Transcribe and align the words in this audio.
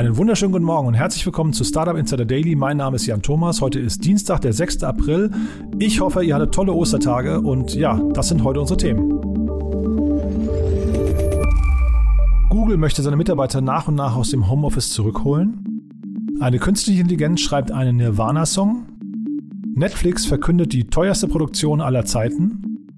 Einen 0.00 0.16
wunderschönen 0.16 0.52
guten 0.52 0.64
Morgen 0.64 0.88
und 0.88 0.94
herzlich 0.94 1.26
willkommen 1.26 1.52
zu 1.52 1.62
Startup 1.62 1.94
Insider 1.94 2.24
Daily. 2.24 2.56
Mein 2.56 2.78
Name 2.78 2.96
ist 2.96 3.04
Jan 3.04 3.20
Thomas. 3.20 3.60
Heute 3.60 3.80
ist 3.80 4.02
Dienstag, 4.02 4.40
der 4.40 4.54
6. 4.54 4.82
April. 4.82 5.30
Ich 5.78 6.00
hoffe, 6.00 6.24
ihr 6.24 6.36
hattet 6.36 6.54
tolle 6.54 6.72
Ostertage 6.72 7.38
und 7.38 7.74
ja, 7.74 8.00
das 8.14 8.28
sind 8.28 8.42
heute 8.42 8.60
unsere 8.60 8.78
Themen. 8.78 9.10
Google 12.48 12.78
möchte 12.78 13.02
seine 13.02 13.16
Mitarbeiter 13.16 13.60
nach 13.60 13.88
und 13.88 13.96
nach 13.96 14.16
aus 14.16 14.30
dem 14.30 14.48
Homeoffice 14.48 14.88
zurückholen. 14.88 15.82
Eine 16.40 16.58
künstliche 16.58 17.02
Intelligenz 17.02 17.42
schreibt 17.42 17.70
einen 17.70 17.98
Nirvana-Song. 17.98 18.86
Netflix 19.74 20.24
verkündet 20.24 20.72
die 20.72 20.84
teuerste 20.84 21.28
Produktion 21.28 21.82
aller 21.82 22.06
Zeiten. 22.06 22.88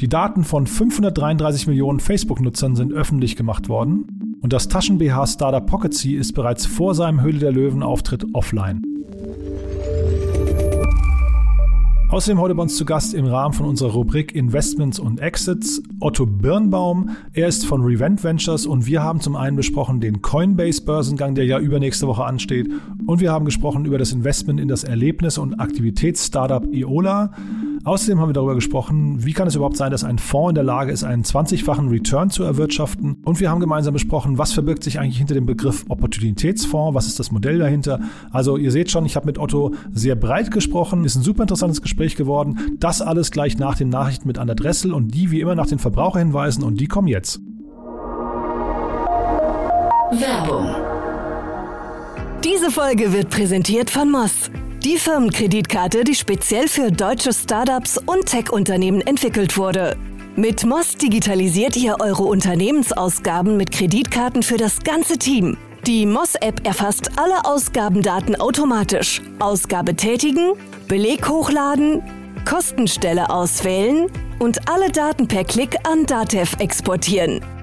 Die 0.00 0.08
Daten 0.08 0.42
von 0.42 0.66
533 0.66 1.68
Millionen 1.68 2.00
Facebook-Nutzern 2.00 2.74
sind 2.74 2.92
öffentlich 2.92 3.36
gemacht 3.36 3.68
worden. 3.68 4.17
Und 4.48 4.54
das 4.54 4.66
Taschen-BH-Startup 4.68 5.66
Pocketsy 5.66 6.14
ist 6.14 6.32
bereits 6.32 6.64
vor 6.64 6.94
seinem 6.94 7.20
Höhle 7.20 7.38
der 7.38 7.52
Löwen-Auftritt 7.52 8.24
offline. 8.32 8.80
Außerdem 12.08 12.40
heute 12.40 12.54
bei 12.54 12.62
uns 12.62 12.74
zu 12.74 12.86
Gast 12.86 13.12
im 13.12 13.26
Rahmen 13.26 13.52
von 13.52 13.66
unserer 13.66 13.90
Rubrik 13.90 14.34
Investments 14.34 14.98
und 14.98 15.20
Exits 15.20 15.82
Otto 16.00 16.24
Birnbaum. 16.24 17.10
Er 17.34 17.46
ist 17.46 17.66
von 17.66 17.82
Revent 17.82 18.24
Ventures 18.24 18.64
und 18.64 18.86
wir 18.86 19.02
haben 19.02 19.20
zum 19.20 19.36
einen 19.36 19.54
besprochen 19.54 20.00
den 20.00 20.22
Coinbase-Börsengang, 20.22 21.34
der 21.34 21.44
ja 21.44 21.58
übernächste 21.58 22.06
Woche 22.06 22.24
ansteht. 22.24 22.70
Und 23.06 23.20
wir 23.20 23.30
haben 23.30 23.44
gesprochen 23.44 23.84
über 23.84 23.98
das 23.98 24.12
Investment 24.12 24.60
in 24.60 24.68
das 24.68 24.82
Erlebnis- 24.82 25.36
und 25.36 25.60
Aktivitäts-Startup 25.60 26.64
Iola. 26.72 27.32
Außerdem 27.84 28.20
haben 28.20 28.28
wir 28.28 28.34
darüber 28.34 28.54
gesprochen, 28.54 29.24
wie 29.24 29.32
kann 29.32 29.48
es 29.48 29.54
überhaupt 29.54 29.76
sein, 29.76 29.90
dass 29.90 30.04
ein 30.04 30.18
Fonds 30.18 30.50
in 30.50 30.54
der 30.54 30.64
Lage 30.64 30.92
ist, 30.92 31.04
einen 31.04 31.22
20-fachen 31.22 31.88
Return 31.88 32.30
zu 32.30 32.42
erwirtschaften. 32.42 33.22
Und 33.24 33.40
wir 33.40 33.50
haben 33.50 33.60
gemeinsam 33.60 33.94
besprochen, 33.94 34.38
was 34.38 34.52
verbirgt 34.52 34.84
sich 34.84 34.98
eigentlich 34.98 35.18
hinter 35.18 35.34
dem 35.34 35.46
Begriff 35.46 35.84
Opportunitätsfonds, 35.88 36.94
was 36.94 37.06
ist 37.06 37.18
das 37.18 37.30
Modell 37.30 37.58
dahinter. 37.58 38.00
Also 38.30 38.56
ihr 38.56 38.72
seht 38.72 38.90
schon, 38.90 39.06
ich 39.06 39.16
habe 39.16 39.26
mit 39.26 39.38
Otto 39.38 39.74
sehr 39.92 40.16
breit 40.16 40.50
gesprochen, 40.50 41.04
ist 41.04 41.16
ein 41.16 41.22
super 41.22 41.42
interessantes 41.42 41.82
Gespräch 41.82 42.16
geworden. 42.16 42.58
Das 42.78 43.02
alles 43.02 43.30
gleich 43.30 43.58
nach 43.58 43.76
den 43.76 43.88
Nachrichten 43.88 44.28
mit 44.28 44.38
Anna 44.38 44.54
Dressel 44.54 44.92
und 44.92 45.14
die 45.14 45.30
wie 45.30 45.40
immer 45.40 45.54
nach 45.54 45.66
den 45.66 45.78
Verbraucherhinweisen 45.78 46.64
und 46.64 46.80
die 46.80 46.86
kommen 46.86 47.08
jetzt. 47.08 47.40
Werbung. 50.10 50.74
Diese 52.44 52.70
Folge 52.70 53.12
wird 53.12 53.30
präsentiert 53.30 53.90
von 53.90 54.10
Moss. 54.10 54.50
Die 54.84 54.96
Firmenkreditkarte, 54.96 56.04
die 56.04 56.14
speziell 56.14 56.68
für 56.68 56.92
deutsche 56.92 57.32
Startups 57.32 57.98
und 57.98 58.26
Tech-Unternehmen 58.26 59.00
entwickelt 59.00 59.58
wurde. 59.58 59.96
Mit 60.36 60.64
Moss 60.64 60.96
digitalisiert 60.96 61.76
ihr 61.76 61.96
eure 61.98 62.22
Unternehmensausgaben 62.22 63.56
mit 63.56 63.72
Kreditkarten 63.72 64.44
für 64.44 64.56
das 64.56 64.78
ganze 64.84 65.18
Team. 65.18 65.56
Die 65.84 66.06
Moss-App 66.06 66.64
erfasst 66.64 67.10
alle 67.16 67.44
Ausgabendaten 67.44 68.36
automatisch. 68.36 69.20
Ausgabe 69.40 69.96
tätigen, 69.96 70.52
Beleg 70.86 71.28
hochladen, 71.28 72.00
Kostenstelle 72.44 73.30
auswählen 73.30 74.06
und 74.38 74.68
alle 74.70 74.92
Daten 74.92 75.26
per 75.26 75.42
Klick 75.42 75.74
an 75.82 76.06
Datev 76.06 76.54
exportieren. 76.60 77.40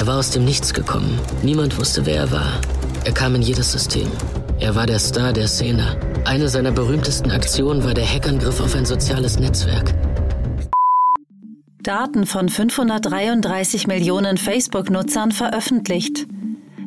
Er 0.00 0.06
war 0.06 0.16
aus 0.16 0.30
dem 0.30 0.46
Nichts 0.46 0.72
gekommen. 0.72 1.20
Niemand 1.42 1.78
wusste, 1.78 2.06
wer 2.06 2.16
er 2.16 2.30
war. 2.30 2.58
Er 3.04 3.12
kam 3.12 3.34
in 3.34 3.42
jedes 3.42 3.70
System. 3.70 4.10
Er 4.58 4.74
war 4.74 4.86
der 4.86 4.98
Star 4.98 5.34
der 5.34 5.46
Szene. 5.46 6.00
Eine 6.24 6.48
seiner 6.48 6.72
berühmtesten 6.72 7.30
Aktionen 7.30 7.84
war 7.84 7.92
der 7.92 8.06
Hackangriff 8.06 8.62
auf 8.62 8.74
ein 8.74 8.86
soziales 8.86 9.38
Netzwerk. 9.38 9.92
Daten 11.82 12.24
von 12.24 12.48
533 12.48 13.88
Millionen 13.88 14.38
Facebook-Nutzern 14.38 15.32
veröffentlicht. 15.32 16.26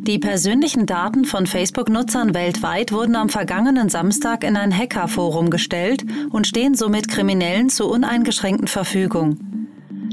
Die 0.08 0.18
persönlichen 0.18 0.88
Daten 0.88 1.26
von 1.26 1.46
Facebook-Nutzern 1.46 2.34
weltweit 2.34 2.92
wurden 2.92 3.16
am 3.16 3.30
vergangenen 3.30 3.90
Samstag 3.90 4.44
in 4.44 4.58
ein 4.58 4.76
Hackerforum 4.76 5.52
gestellt 5.52 6.04
und 6.32 6.48
stehen 6.48 6.74
somit 6.74 7.10
Kriminellen 7.10 7.70
zur 7.70 7.92
uneingeschränkten 7.92 8.68
Verfügung. 8.68 9.53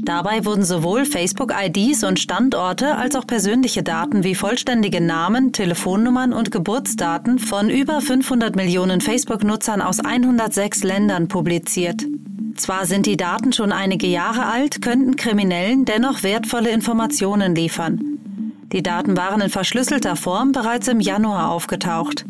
Dabei 0.03 0.45
wurden 0.45 0.63
sowohl 0.63 1.05
Facebook-IDs 1.05 2.03
und 2.03 2.19
Standorte 2.19 2.95
als 2.95 3.15
auch 3.15 3.27
persönliche 3.27 3.83
Daten 3.83 4.23
wie 4.23 4.33
vollständige 4.33 4.99
Namen, 4.99 5.53
Telefonnummern 5.53 6.33
und 6.33 6.51
Geburtsdaten 6.51 7.37
von 7.37 7.69
über 7.69 8.01
500 8.01 8.55
Millionen 8.55 8.99
Facebook-Nutzern 8.99 9.79
aus 9.79 9.99
106 9.99 10.83
Ländern 10.83 11.27
publiziert. 11.27 12.03
Zwar 12.55 12.87
sind 12.87 13.05
die 13.05 13.15
Daten 13.15 13.53
schon 13.53 13.71
einige 13.71 14.07
Jahre 14.07 14.47
alt, 14.47 14.81
könnten 14.81 15.15
Kriminellen 15.17 15.85
dennoch 15.85 16.23
wertvolle 16.23 16.71
Informationen 16.71 17.53
liefern. 17.53 17.99
Die 18.71 18.81
Daten 18.81 19.15
waren 19.17 19.41
in 19.41 19.49
verschlüsselter 19.49 20.15
Form 20.15 20.51
bereits 20.51 20.87
im 20.87 20.99
Januar 20.99 21.51
aufgetaucht. 21.51 22.25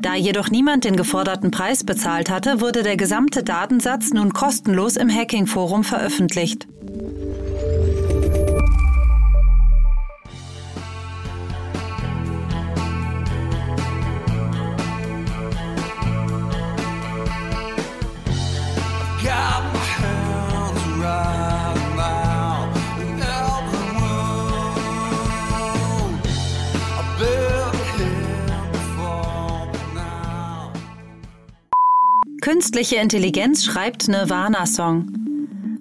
Da 0.00 0.14
jedoch 0.14 0.50
niemand 0.50 0.84
den 0.84 0.96
geforderten 0.96 1.50
Preis 1.50 1.84
bezahlt 1.84 2.30
hatte, 2.30 2.60
wurde 2.60 2.82
der 2.82 2.96
gesamte 2.96 3.42
Datensatz 3.42 4.10
nun 4.10 4.32
kostenlos 4.32 4.96
im 4.96 5.08
Hacking-Forum 5.08 5.84
veröffentlicht. 5.84 6.68
Künstliche 32.50 32.96
Intelligenz 32.96 33.62
schreibt 33.62 34.08
Nirvana-Song. 34.08 35.12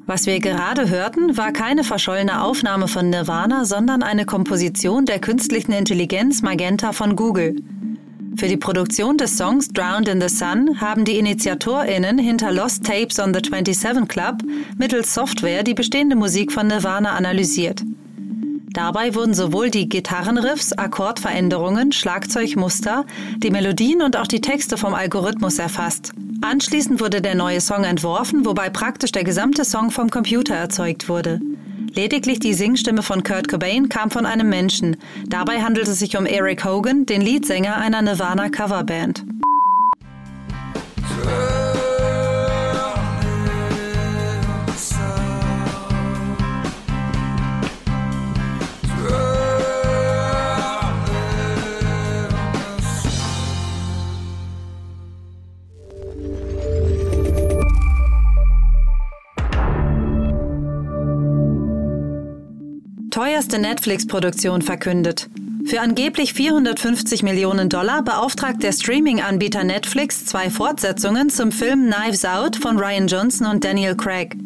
Was 0.05 0.25
wir 0.25 0.41
gerade 0.41 0.89
hörten, 0.89 1.37
war 1.37 1.53
keine 1.53 1.85
verschollene 1.85 2.43
Aufnahme 2.43 2.89
von 2.89 3.09
Nirvana, 3.09 3.63
sondern 3.63 4.03
eine 4.03 4.25
Komposition 4.25 5.05
der 5.05 5.19
künstlichen 5.19 5.71
Intelligenz 5.71 6.41
Magenta 6.41 6.91
von 6.91 7.15
Google. 7.15 7.55
Für 8.35 8.49
die 8.49 8.57
Produktion 8.57 9.17
des 9.17 9.37
Songs 9.37 9.69
Drowned 9.69 10.09
in 10.09 10.19
the 10.19 10.27
Sun 10.27 10.81
haben 10.81 11.05
die 11.05 11.17
InitiatorInnen 11.17 12.17
hinter 12.17 12.51
Lost 12.51 12.83
Tapes 12.83 13.17
on 13.17 13.33
the 13.33 13.39
27 13.41 14.05
Club 14.05 14.43
mittels 14.77 15.13
Software 15.13 15.63
die 15.63 15.73
bestehende 15.73 16.17
Musik 16.17 16.51
von 16.51 16.67
Nirvana 16.67 17.13
analysiert. 17.13 17.81
Dabei 18.73 19.15
wurden 19.15 19.33
sowohl 19.33 19.69
die 19.69 19.87
Gitarrenriffs, 19.87 20.73
Akkordveränderungen, 20.73 21.93
Schlagzeugmuster, 21.93 23.05
die 23.37 23.51
Melodien 23.51 24.01
und 24.01 24.17
auch 24.17 24.27
die 24.27 24.41
Texte 24.41 24.75
vom 24.75 24.93
Algorithmus 24.93 25.59
erfasst. 25.59 26.11
Anschließend 26.41 26.99
wurde 26.99 27.21
der 27.21 27.35
neue 27.35 27.61
Song 27.61 27.83
entworfen, 27.83 28.45
wobei 28.45 28.69
praktisch 28.69 29.11
der 29.11 29.23
gesamte 29.23 29.65
Song 29.65 29.91
vom 29.91 30.09
Computer 30.09 30.55
erzeugt 30.55 31.09
wurde. 31.09 31.39
Lediglich 31.93 32.39
die 32.39 32.53
Singstimme 32.53 33.01
von 33.01 33.23
Kurt 33.23 33.47
Cobain 33.47 33.89
kam 33.89 34.11
von 34.11 34.25
einem 34.25 34.49
Menschen. 34.49 34.97
Dabei 35.27 35.61
handelt 35.61 35.87
es 35.87 35.99
sich 35.99 36.15
um 36.15 36.25
Eric 36.25 36.63
Hogan, 36.63 37.05
den 37.05 37.21
Leadsänger 37.21 37.75
einer 37.77 38.01
Nirvana-Coverband. 38.01 39.25
Teuerste 63.17 63.57
Netflix-Produktion 63.57 64.61
verkündet. 64.61 65.27
Für 65.65 65.81
angeblich 65.81 66.33
450 66.33 67.23
Millionen 67.23 67.67
Dollar 67.67 68.03
beauftragt 68.03 68.61
der 68.61 68.71
Streaming-Anbieter 68.71 69.63
Netflix 69.63 70.27
zwei 70.27 70.51
Fortsetzungen 70.51 71.31
zum 71.31 71.51
Film 71.51 71.91
Knives 71.91 72.25
Out 72.25 72.57
von 72.57 72.77
Ryan 72.77 73.07
Johnson 73.07 73.47
und 73.47 73.63
Daniel 73.63 73.95
Craig. 73.95 74.37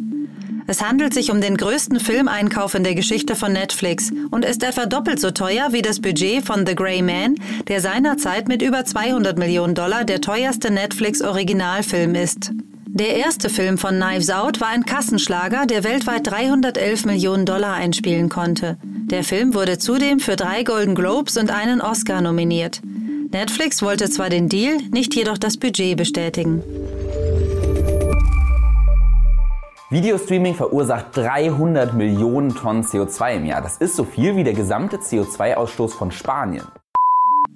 Es 0.67 0.81
handelt 0.81 1.13
sich 1.13 1.31
um 1.31 1.41
den 1.41 1.57
größten 1.57 1.99
Filmeinkauf 1.99 2.73
in 2.73 2.85
der 2.85 2.95
Geschichte 2.95 3.35
von 3.35 3.51
Netflix 3.51 4.09
und 4.29 4.45
ist 4.45 4.63
etwa 4.63 4.85
doppelt 4.85 5.19
so 5.19 5.31
teuer 5.31 5.73
wie 5.73 5.81
das 5.81 5.99
Budget 5.99 6.45
von 6.45 6.65
The 6.65 6.73
Grey 6.73 7.01
Man, 7.01 7.35
der 7.67 7.81
seinerzeit 7.81 8.47
mit 8.47 8.61
über 8.61 8.85
200 8.85 9.37
Millionen 9.37 9.75
Dollar 9.75 10.05
der 10.05 10.21
teuerste 10.21 10.71
Netflix-Originalfilm 10.71 12.15
ist. 12.15 12.53
Der 13.01 13.15
erste 13.15 13.49
Film 13.49 13.79
von 13.79 13.95
Knives 13.95 14.29
Out 14.29 14.61
war 14.61 14.67
ein 14.67 14.85
Kassenschlager, 14.85 15.65
der 15.65 15.83
weltweit 15.83 16.27
311 16.27 17.05
Millionen 17.05 17.47
Dollar 17.47 17.73
einspielen 17.73 18.29
konnte. 18.29 18.77
Der 18.83 19.23
Film 19.23 19.55
wurde 19.55 19.79
zudem 19.79 20.19
für 20.19 20.35
drei 20.35 20.61
Golden 20.61 20.93
Globes 20.93 21.35
und 21.35 21.49
einen 21.49 21.81
Oscar 21.81 22.21
nominiert. 22.21 22.79
Netflix 23.31 23.81
wollte 23.81 24.07
zwar 24.11 24.29
den 24.29 24.49
Deal, 24.49 24.77
nicht 24.91 25.15
jedoch 25.15 25.39
das 25.39 25.57
Budget 25.57 25.97
bestätigen. 25.97 26.61
Videostreaming 29.89 30.53
verursacht 30.53 31.07
300 31.17 31.95
Millionen 31.95 32.53
Tonnen 32.53 32.83
CO2 32.83 33.37
im 33.37 33.45
Jahr. 33.47 33.63
Das 33.63 33.77
ist 33.77 33.95
so 33.95 34.03
viel 34.03 34.35
wie 34.35 34.43
der 34.43 34.53
gesamte 34.53 34.97
CO2-Ausstoß 34.97 35.89
von 35.89 36.11
Spanien. 36.11 36.67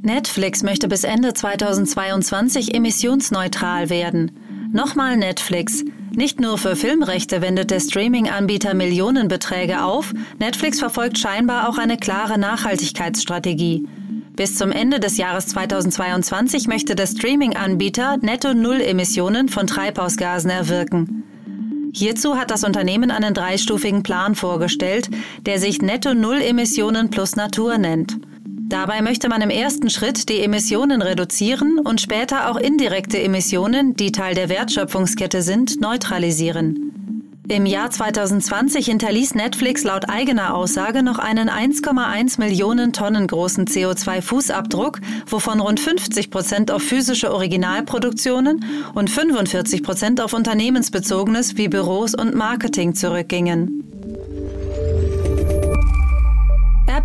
Netflix 0.01 0.63
möchte 0.63 0.87
bis 0.87 1.03
Ende 1.03 1.35
2022 1.35 2.73
emissionsneutral 2.73 3.91
werden. 3.91 4.31
Nochmal 4.75 5.15
Netflix. 5.15 5.85
Nicht 6.11 6.41
nur 6.41 6.57
für 6.57 6.75
Filmrechte 6.75 7.41
wendet 7.41 7.71
der 7.71 7.79
Streaming-Anbieter 7.79 8.73
Millionenbeträge 8.73 9.81
auf, 9.81 10.11
Netflix 10.37 10.79
verfolgt 10.79 11.17
scheinbar 11.17 11.69
auch 11.69 11.77
eine 11.77 11.95
klare 11.95 12.37
Nachhaltigkeitsstrategie. 12.37 13.87
Bis 14.35 14.57
zum 14.57 14.73
Ende 14.73 14.99
des 14.99 15.15
Jahres 15.15 15.47
2022 15.47 16.67
möchte 16.67 16.93
der 16.93 17.07
Streaming-Anbieter 17.07 18.17
netto 18.17 18.53
Null 18.53 18.81
Emissionen 18.81 19.47
von 19.47 19.65
Treibhausgasen 19.65 20.49
erwirken. 20.49 21.23
Hierzu 21.93 22.35
hat 22.35 22.51
das 22.51 22.65
Unternehmen 22.65 23.11
einen 23.11 23.33
dreistufigen 23.33 24.03
Plan 24.03 24.35
vorgestellt, 24.35 25.09
der 25.45 25.57
sich 25.57 25.81
Netto 25.81 26.13
Null 26.13 26.41
Emissionen 26.41 27.09
plus 27.11 27.37
Natur 27.37 27.77
nennt. 27.77 28.17
Dabei 28.67 29.03
möchte 29.03 29.29
man 29.29 29.43
im 29.43 29.51
ersten 29.51 29.91
Schritt 29.91 30.27
die 30.27 30.39
Emissionen 30.39 31.03
reduzieren 31.03 31.77
und 31.77 32.01
später 32.01 32.49
auch 32.49 32.57
indirekte 32.57 33.21
Emissionen, 33.21 33.95
die 33.95 34.11
Teil 34.11 34.33
der 34.33 34.49
Wertschöpfungskette 34.49 35.43
sind, 35.43 35.79
neutralisieren. 35.81 36.91
Im 37.47 37.67
Jahr 37.67 37.91
2020 37.91 38.87
hinterließ 38.87 39.35
Netflix 39.35 39.83
laut 39.83 40.09
eigener 40.09 40.55
Aussage 40.55 41.03
noch 41.03 41.19
einen 41.19 41.47
1,1 41.47 42.39
Millionen 42.39 42.91
Tonnen 42.91 43.27
großen 43.27 43.67
CO2-Fußabdruck, 43.67 44.99
wovon 45.27 45.59
rund 45.59 45.79
50 45.79 46.31
Prozent 46.31 46.71
auf 46.71 46.81
physische 46.81 47.31
Originalproduktionen 47.31 48.65
und 48.95 49.11
45 49.11 49.83
Prozent 49.83 50.21
auf 50.21 50.33
unternehmensbezogenes 50.33 51.55
wie 51.55 51.67
Büros 51.67 52.15
und 52.15 52.33
Marketing 52.33 52.95
zurückgingen. 52.95 53.94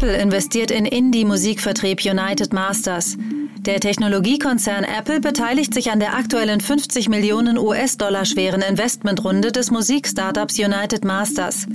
Apple 0.01 0.17
investiert 0.17 0.71
in 0.71 0.87
Indie-Musikvertrieb 0.87 2.03
United 2.03 2.55
Masters. 2.55 3.19
Der 3.59 3.81
Technologiekonzern 3.81 4.83
Apple 4.83 5.21
beteiligt 5.21 5.75
sich 5.75 5.91
an 5.91 6.01
der 6.01 6.15
aktuellen 6.15 6.63
50 6.63 7.11
Millionen 7.11 7.59
US-Dollar 7.59 8.25
schweren 8.25 8.63
Investmentrunde 8.63 9.53
des 9.53 9.71
Musikstartups 9.71 10.59
United 10.59 11.05
Masters. 11.05 11.67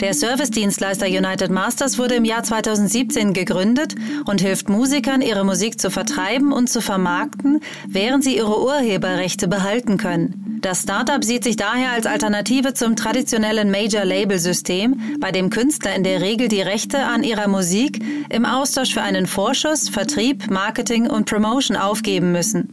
Der 0.00 0.14
Servicedienstleister 0.14 1.06
United 1.06 1.50
Masters 1.50 1.98
wurde 1.98 2.14
im 2.14 2.24
Jahr 2.24 2.42
2017 2.42 3.34
gegründet 3.34 3.94
und 4.24 4.40
hilft 4.40 4.70
Musikern, 4.70 5.20
ihre 5.20 5.44
Musik 5.44 5.78
zu 5.78 5.90
vertreiben 5.90 6.52
und 6.52 6.70
zu 6.70 6.80
vermarkten, 6.80 7.60
während 7.86 8.24
sie 8.24 8.34
ihre 8.34 8.62
Urheberrechte 8.62 9.46
behalten 9.46 9.98
können. 9.98 10.58
Das 10.62 10.82
Startup 10.82 11.22
sieht 11.22 11.44
sich 11.44 11.56
daher 11.56 11.92
als 11.92 12.06
Alternative 12.06 12.72
zum 12.72 12.96
traditionellen 12.96 13.70
Major-Label-System, 13.70 15.18
bei 15.20 15.32
dem 15.32 15.50
Künstler 15.50 15.94
in 15.94 16.02
der 16.02 16.22
Regel 16.22 16.48
die 16.48 16.62
Rechte 16.62 17.04
an 17.04 17.22
ihrer 17.22 17.48
Musik 17.48 18.02
im 18.30 18.46
Austausch 18.46 18.94
für 18.94 19.02
einen 19.02 19.26
Vorschuss, 19.26 19.90
Vertrieb, 19.90 20.50
Marketing 20.50 21.08
und 21.08 21.26
Promotion 21.26 21.76
aufgeben 21.76 22.32
müssen. 22.32 22.70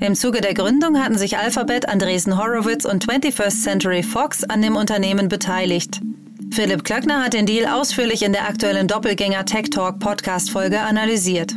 Im 0.00 0.16
Zuge 0.16 0.40
der 0.40 0.54
Gründung 0.54 0.98
hatten 1.00 1.18
sich 1.18 1.38
Alphabet, 1.38 1.88
Andresen 1.88 2.36
Horowitz 2.36 2.84
und 2.84 3.06
21st 3.06 3.62
Century 3.62 4.02
Fox 4.02 4.42
an 4.44 4.62
dem 4.62 4.76
Unternehmen 4.76 5.28
beteiligt. 5.28 6.00
Philipp 6.50 6.84
Klöckner 6.84 7.24
hat 7.24 7.34
den 7.34 7.46
Deal 7.46 7.66
ausführlich 7.66 8.22
in 8.22 8.32
der 8.32 8.48
aktuellen 8.48 8.88
Doppelgänger 8.88 9.44
Tech 9.44 9.70
Talk 9.70 9.98
Podcast 9.98 10.50
Folge 10.50 10.80
analysiert 10.80 11.54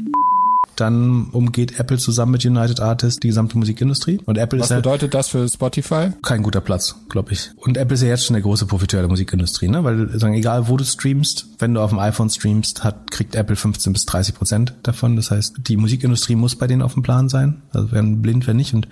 dann 0.81 1.27
umgeht 1.31 1.79
Apple 1.79 1.97
zusammen 1.97 2.33
mit 2.33 2.45
United 2.45 2.79
Artists 2.79 3.19
die 3.19 3.27
gesamte 3.27 3.57
Musikindustrie. 3.57 4.19
Und 4.25 4.37
Apple 4.37 4.59
Was 4.59 4.67
ist 4.67 4.71
ja 4.71 4.77
bedeutet 4.77 5.13
das 5.13 5.29
für 5.29 5.47
Spotify? 5.47 6.09
Kein 6.23 6.43
guter 6.43 6.61
Platz, 6.61 6.95
glaube 7.09 7.33
ich. 7.33 7.51
Und 7.55 7.77
Apple 7.77 7.95
ist 7.95 8.01
ja 8.01 8.09
jetzt 8.09 8.25
schon 8.25 8.33
der 8.33 8.41
große 8.41 8.65
Profiteur 8.65 9.01
der 9.01 9.09
Musikindustrie, 9.09 9.67
ne? 9.67 9.83
Weil 9.83 10.19
sagen, 10.19 10.33
egal 10.33 10.67
wo 10.67 10.77
du 10.77 10.83
streamst, 10.83 11.47
wenn 11.59 11.73
du 11.73 11.81
auf 11.81 11.91
dem 11.91 11.99
iPhone 11.99 12.29
streamst, 12.29 12.83
hat, 12.83 13.11
kriegt 13.11 13.35
Apple 13.35 13.55
15 13.55 13.93
bis 13.93 14.05
30 14.05 14.35
Prozent 14.35 14.73
davon. 14.83 15.15
Das 15.15 15.31
heißt, 15.31 15.55
die 15.67 15.77
Musikindustrie 15.77 16.35
muss 16.35 16.55
bei 16.55 16.67
denen 16.67 16.81
auf 16.81 16.93
dem 16.93 17.03
Plan 17.03 17.29
sein. 17.29 17.61
Also 17.71 17.91
werden 17.91 18.21
blind, 18.21 18.47
wenn 18.47 18.57
nicht. 18.57 18.73
Und 18.73 18.87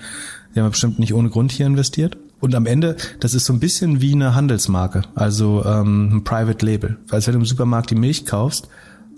die 0.54 0.60
haben 0.60 0.70
bestimmt 0.70 1.00
nicht 1.00 1.14
ohne 1.14 1.30
Grund 1.30 1.52
hier 1.52 1.66
investiert. 1.66 2.18
Und 2.40 2.56
am 2.56 2.66
Ende, 2.66 2.96
das 3.20 3.34
ist 3.34 3.46
so 3.46 3.54
ein 3.54 3.60
bisschen 3.60 4.02
wie 4.02 4.14
eine 4.14 4.34
Handelsmarke, 4.34 5.02
also 5.14 5.64
ähm, 5.66 6.18
ein 6.18 6.24
Private 6.24 6.66
Label. 6.66 6.98
Als 7.10 7.28
wenn 7.28 7.34
du 7.34 7.40
im 7.40 7.46
Supermarkt 7.46 7.90
die 7.90 7.96
Milch 7.96 8.26
kaufst, 8.26 8.70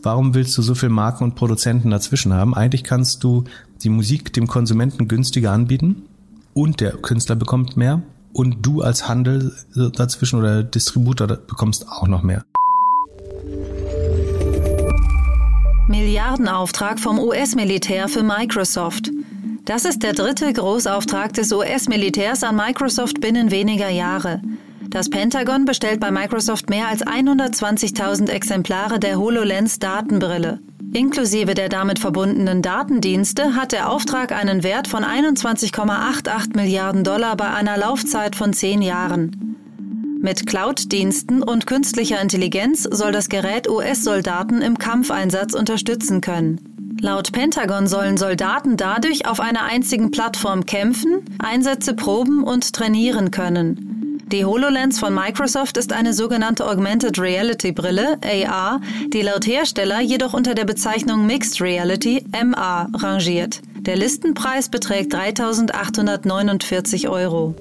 Warum 0.04 0.34
willst 0.34 0.58
du 0.58 0.64
so 0.64 0.74
viel 0.74 0.90
Marken 0.90 1.24
und 1.24 1.36
Produzenten 1.36 1.92
dazwischen 1.92 2.34
haben? 2.34 2.56
Eigentlich 2.56 2.84
kannst 2.84 3.24
du 3.24 3.44
die 3.84 3.90
Musik 3.90 4.34
dem 4.34 4.48
Konsumenten 4.48 5.08
günstiger 5.08 5.52
anbieten 5.52 6.08
und 6.54 6.82
der 6.82 6.94
Künstler 6.94 7.36
bekommt 7.36 7.78
mehr 7.78 8.02
und 8.34 8.66
du 8.66 8.82
als 8.82 9.08
Handel 9.08 9.54
dazwischen 9.76 10.40
oder 10.40 10.64
Distributor 10.64 11.28
bekommst 11.28 11.88
auch 11.88 12.08
noch 12.08 12.24
mehr. 12.24 12.46
Milliardenauftrag 15.88 17.00
vom 17.00 17.20
US-Militär 17.20 18.08
für 18.08 18.24
Microsoft. 18.24 19.12
Das 19.66 19.86
ist 19.86 20.02
der 20.02 20.14
dritte 20.14 20.52
Großauftrag 20.52 21.34
des 21.34 21.52
US-Militärs 21.52 22.44
an 22.44 22.56
Microsoft 22.56 23.22
binnen 23.22 23.52
weniger 23.52 23.90
Jahre. 23.90 24.42
Das 24.92 25.10
Pentagon 25.10 25.64
bestellt 25.64 26.02
bei 26.02 26.12
Microsoft 26.12 26.70
mehr 26.70 26.90
als 26.90 27.02
120.000 27.02 28.30
Exemplare 28.30 29.00
der 29.00 29.18
HoloLens 29.18 29.80
Datenbrille. 29.80 30.60
Inklusive 30.94 31.54
der 31.54 31.70
damit 31.70 31.98
verbundenen 31.98 32.62
Datendienste 32.62 33.56
hat 33.56 33.72
der 33.72 33.90
Auftrag 33.90 34.34
einen 34.34 34.64
Wert 34.64 34.90
von 34.90 35.06
21,88 35.06 36.58
Milliarden 36.58 37.06
Dollar 37.06 37.38
bei 37.38 37.50
einer 37.50 37.78
Laufzeit 37.78 38.36
von 38.36 38.52
zehn 38.52 38.82
Jahren. 38.82 39.56
Mit 40.20 40.46
Cloud-Diensten 40.46 41.42
und 41.42 41.68
künstlicher 41.68 42.22
Intelligenz 42.22 42.84
soll 42.84 43.14
das 43.14 43.30
Gerät 43.30 43.70
US-Soldaten 43.70 44.62
im 44.62 44.78
Kampfeinsatz 44.78 45.54
unterstützen 45.54 46.20
können. 46.20 46.98
Laut 47.00 47.32
Pentagon 47.32 47.88
sollen 47.88 48.18
Soldaten 48.18 48.76
dadurch 48.76 49.26
auf 49.26 49.40
einer 49.40 49.64
einzigen 49.64 50.12
Plattform 50.12 50.66
kämpfen, 50.66 51.24
Einsätze 51.40 51.96
proben 51.96 52.44
und 52.44 52.74
trainieren 52.74 53.32
können. 53.32 53.91
Die 54.32 54.46
HoloLens 54.46 54.98
von 54.98 55.14
Microsoft 55.14 55.76
ist 55.76 55.92
eine 55.92 56.14
sogenannte 56.14 56.66
Augmented 56.66 57.20
Reality 57.20 57.74
Brille, 57.74 58.18
AR, 58.24 58.80
die 59.14 59.24
laut 59.24 59.46
Hersteller 59.46 60.00
jedoch 60.00 60.34
unter 60.34 60.56
der 60.56 60.64
Bezeichnung 60.64 61.26
Mixed 61.26 61.60
Reality, 61.60 62.24
MA, 62.32 62.88
rangiert. 62.94 63.60
Der 63.82 63.98
Listenpreis 63.98 64.70
beträgt 64.70 65.14
3.849 65.14 67.10
Euro. 67.10 67.56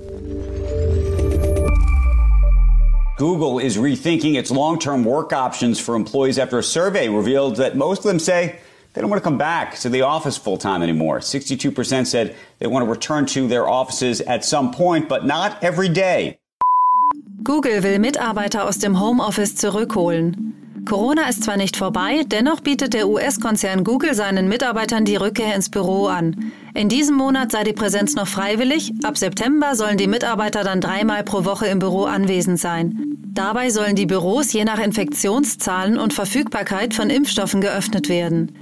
Google 3.17 3.59
is 3.59 3.77
rethinking 3.77 4.37
its 4.37 4.53
long-term 4.53 5.05
work 5.05 5.33
options 5.33 5.81
for 5.81 5.97
employees 5.97 6.39
after 6.39 6.59
a 6.59 6.63
survey 6.63 7.09
revealed 7.09 7.57
that 7.57 7.75
most 7.75 8.05
of 8.05 8.13
them 8.13 8.21
say 8.21 8.55
they 8.93 9.01
don't 9.01 9.11
want 9.11 9.21
to 9.21 9.29
come 9.29 9.39
back 9.39 9.77
to 9.81 9.89
the 9.89 10.03
office 10.03 10.39
full 10.39 10.57
time 10.57 10.85
anymore. 10.85 11.19
62% 11.19 12.07
said 12.07 12.37
they 12.61 12.69
want 12.69 12.85
to 12.85 12.89
return 12.89 13.27
to 13.27 13.49
their 13.49 13.69
offices 13.69 14.21
at 14.21 14.45
some 14.45 14.71
point, 14.71 15.09
but 15.09 15.27
not 15.27 15.63
every 15.65 15.89
day. 15.89 16.40
Google 17.43 17.83
will 17.83 17.99
Mitarbeiter 17.99 18.69
aus 18.69 18.79
dem 18.79 19.01
Homeoffice 19.01 19.57
zurückholen. 19.57 20.55
Corona 20.85 21.29
ist 21.29 21.45
zwar 21.45 21.57
nicht 21.57 21.77
vorbei, 21.77 22.23
dennoch 22.27 22.61
bietet 22.61 22.93
der 22.93 23.09
US-Konzern 23.09 23.83
Google 23.83 24.15
seinen 24.15 24.49
Mitarbeitern 24.49 25.05
die 25.05 25.17
Rückkehr 25.17 25.55
ins 25.55 25.71
Büro 25.71 26.07
an. 26.07 26.53
In 26.75 26.89
diesem 26.89 27.17
Monat 27.17 27.51
sei 27.53 27.65
die 27.65 27.73
Präsenz 27.73 28.15
noch 28.15 28.29
freiwillig, 28.29 28.93
ab 29.05 29.17
September 29.17 29.75
sollen 29.75 29.97
die 29.97 30.07
Mitarbeiter 30.07 30.65
dann 30.65 30.81
dreimal 30.81 31.23
pro 31.23 31.45
Woche 31.45 31.67
im 31.67 31.79
Büro 31.79 32.05
anwesend 32.05 32.61
sein. 32.61 33.17
Dabei 33.33 33.71
sollen 33.71 33.97
die 33.97 34.07
Büros 34.07 34.53
je 34.53 34.65
nach 34.65 34.79
Infektionszahlen 34.79 35.99
und 35.99 36.13
Verfügbarkeit 36.13 36.93
von 36.93 37.09
Impfstoffen 37.09 37.61
geöffnet 37.61 38.09
werden. 38.09 38.53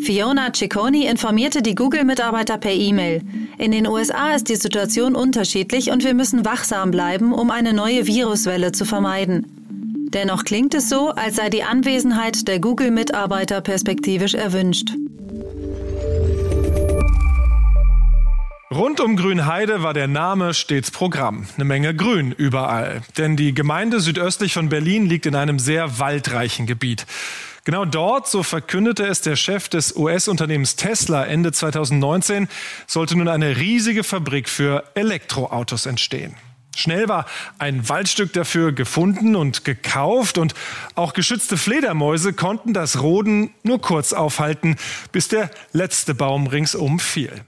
Fiona 0.00 0.52
Ciccone 0.52 1.08
informierte 1.10 1.62
die 1.62 1.74
Google-Mitarbeiter 1.74 2.58
per 2.58 2.72
E-Mail. 2.72 3.22
In 3.58 3.72
den 3.72 3.86
USA 3.86 4.34
ist 4.34 4.48
die 4.48 4.56
Situation 4.56 5.14
unterschiedlich 5.14 5.90
und 5.90 6.04
wir 6.04 6.14
müssen 6.14 6.44
wachsam 6.44 6.90
bleiben, 6.90 7.32
um 7.32 7.50
eine 7.50 7.72
neue 7.72 8.06
Viruswelle 8.06 8.72
zu 8.72 8.84
vermeiden. 8.84 9.46
Dennoch 10.12 10.44
klingt 10.44 10.74
es 10.74 10.88
so, 10.88 11.10
als 11.10 11.36
sei 11.36 11.50
die 11.50 11.64
Anwesenheit 11.64 12.48
der 12.48 12.60
Google-Mitarbeiter 12.60 13.60
perspektivisch 13.60 14.34
erwünscht. 14.34 14.92
Rund 18.70 19.00
um 19.00 19.16
Grünheide 19.16 19.82
war 19.82 19.94
der 19.94 20.08
Name 20.08 20.54
stets 20.54 20.90
Programm. 20.90 21.46
Eine 21.56 21.64
Menge 21.64 21.94
Grün 21.94 22.32
überall. 22.32 23.02
Denn 23.16 23.36
die 23.36 23.54
Gemeinde 23.54 24.00
südöstlich 24.00 24.54
von 24.54 24.68
Berlin 24.68 25.06
liegt 25.06 25.26
in 25.26 25.34
einem 25.34 25.58
sehr 25.58 25.98
waldreichen 25.98 26.66
Gebiet. 26.66 27.06
Genau 27.68 27.84
dort, 27.84 28.26
so 28.26 28.42
verkündete 28.42 29.04
es 29.04 29.20
der 29.20 29.36
Chef 29.36 29.68
des 29.68 29.94
US-Unternehmens 29.94 30.76
Tesla 30.76 31.26
Ende 31.26 31.52
2019, 31.52 32.48
sollte 32.86 33.14
nun 33.14 33.28
eine 33.28 33.58
riesige 33.58 34.04
Fabrik 34.04 34.48
für 34.48 34.84
Elektroautos 34.94 35.84
entstehen. 35.84 36.34
Schnell 36.74 37.10
war 37.10 37.26
ein 37.58 37.86
Waldstück 37.86 38.32
dafür 38.32 38.72
gefunden 38.72 39.36
und 39.36 39.66
gekauft 39.66 40.38
und 40.38 40.54
auch 40.94 41.12
geschützte 41.12 41.58
Fledermäuse 41.58 42.32
konnten 42.32 42.72
das 42.72 43.02
Roden 43.02 43.50
nur 43.64 43.82
kurz 43.82 44.14
aufhalten, 44.14 44.76
bis 45.12 45.28
der 45.28 45.50
letzte 45.72 46.14
Baum 46.14 46.46
ringsum 46.46 46.98
fiel. 46.98 47.44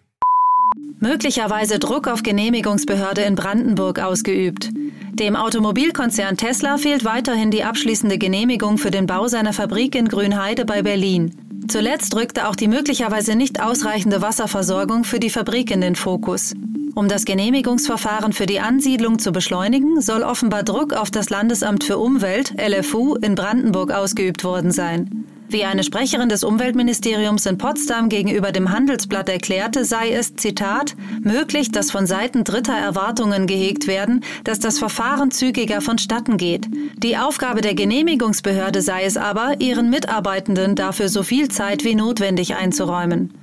Möglicherweise 1.00 1.78
Druck 1.78 2.08
auf 2.08 2.22
Genehmigungsbehörde 2.22 3.22
in 3.22 3.34
Brandenburg 3.34 4.00
ausgeübt. 4.00 4.70
Dem 5.12 5.34
Automobilkonzern 5.34 6.36
Tesla 6.36 6.76
fehlt 6.76 7.04
weiterhin 7.04 7.50
die 7.50 7.64
abschließende 7.64 8.18
Genehmigung 8.18 8.76
für 8.76 8.90
den 8.90 9.06
Bau 9.06 9.26
seiner 9.26 9.54
Fabrik 9.54 9.94
in 9.94 10.08
Grünheide 10.08 10.66
bei 10.66 10.82
Berlin. 10.82 11.34
Zuletzt 11.68 12.14
rückte 12.14 12.48
auch 12.48 12.54
die 12.54 12.68
möglicherweise 12.68 13.34
nicht 13.34 13.62
ausreichende 13.62 14.20
Wasserversorgung 14.20 15.04
für 15.04 15.20
die 15.20 15.30
Fabrik 15.30 15.70
in 15.70 15.80
den 15.80 15.94
Fokus. 15.94 16.54
Um 16.94 17.08
das 17.08 17.24
Genehmigungsverfahren 17.24 18.32
für 18.32 18.46
die 18.46 18.60
Ansiedlung 18.60 19.18
zu 19.18 19.32
beschleunigen, 19.32 20.00
soll 20.00 20.22
offenbar 20.22 20.64
Druck 20.64 20.92
auf 20.92 21.10
das 21.10 21.30
Landesamt 21.30 21.84
für 21.84 21.98
Umwelt, 21.98 22.54
LFU, 22.60 23.14
in 23.14 23.36
Brandenburg 23.36 23.92
ausgeübt 23.92 24.44
worden 24.44 24.72
sein. 24.72 25.24
Wie 25.52 25.64
eine 25.64 25.82
Sprecherin 25.82 26.28
des 26.28 26.44
Umweltministeriums 26.44 27.44
in 27.44 27.58
Potsdam 27.58 28.08
gegenüber 28.08 28.52
dem 28.52 28.70
Handelsblatt 28.70 29.28
erklärte, 29.28 29.84
sei 29.84 30.12
es, 30.12 30.36
Zitat, 30.36 30.94
möglich, 31.22 31.72
dass 31.72 31.90
von 31.90 32.06
Seiten 32.06 32.44
Dritter 32.44 32.76
Erwartungen 32.76 33.48
gehegt 33.48 33.88
werden, 33.88 34.22
dass 34.44 34.60
das 34.60 34.78
Verfahren 34.78 35.32
zügiger 35.32 35.80
vonstatten 35.80 36.36
geht. 36.36 36.68
Die 36.98 37.16
Aufgabe 37.16 37.62
der 37.62 37.74
Genehmigungsbehörde 37.74 38.80
sei 38.80 39.02
es 39.02 39.16
aber, 39.16 39.60
ihren 39.60 39.90
Mitarbeitenden 39.90 40.76
dafür 40.76 41.08
so 41.08 41.24
viel 41.24 41.48
Zeit 41.48 41.82
wie 41.82 41.96
notwendig 41.96 42.54
einzuräumen. 42.54 43.34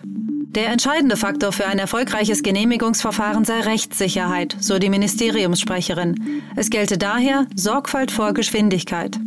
Der 0.56 0.70
entscheidende 0.70 1.18
Faktor 1.18 1.52
für 1.52 1.68
ein 1.68 1.78
erfolgreiches 1.78 2.42
Genehmigungsverfahren 2.42 3.44
sei 3.44 3.60
Rechtssicherheit, 3.60 4.56
so 4.62 4.80
die 4.80 4.90
Ministeriumssprecherin. 4.90 6.42
Es 6.56 6.70
gelte 6.70 6.98
daher 6.98 7.48
Sorgfalt 7.54 8.12
vor 8.12 8.34
Geschwindigkeit. 8.34 9.20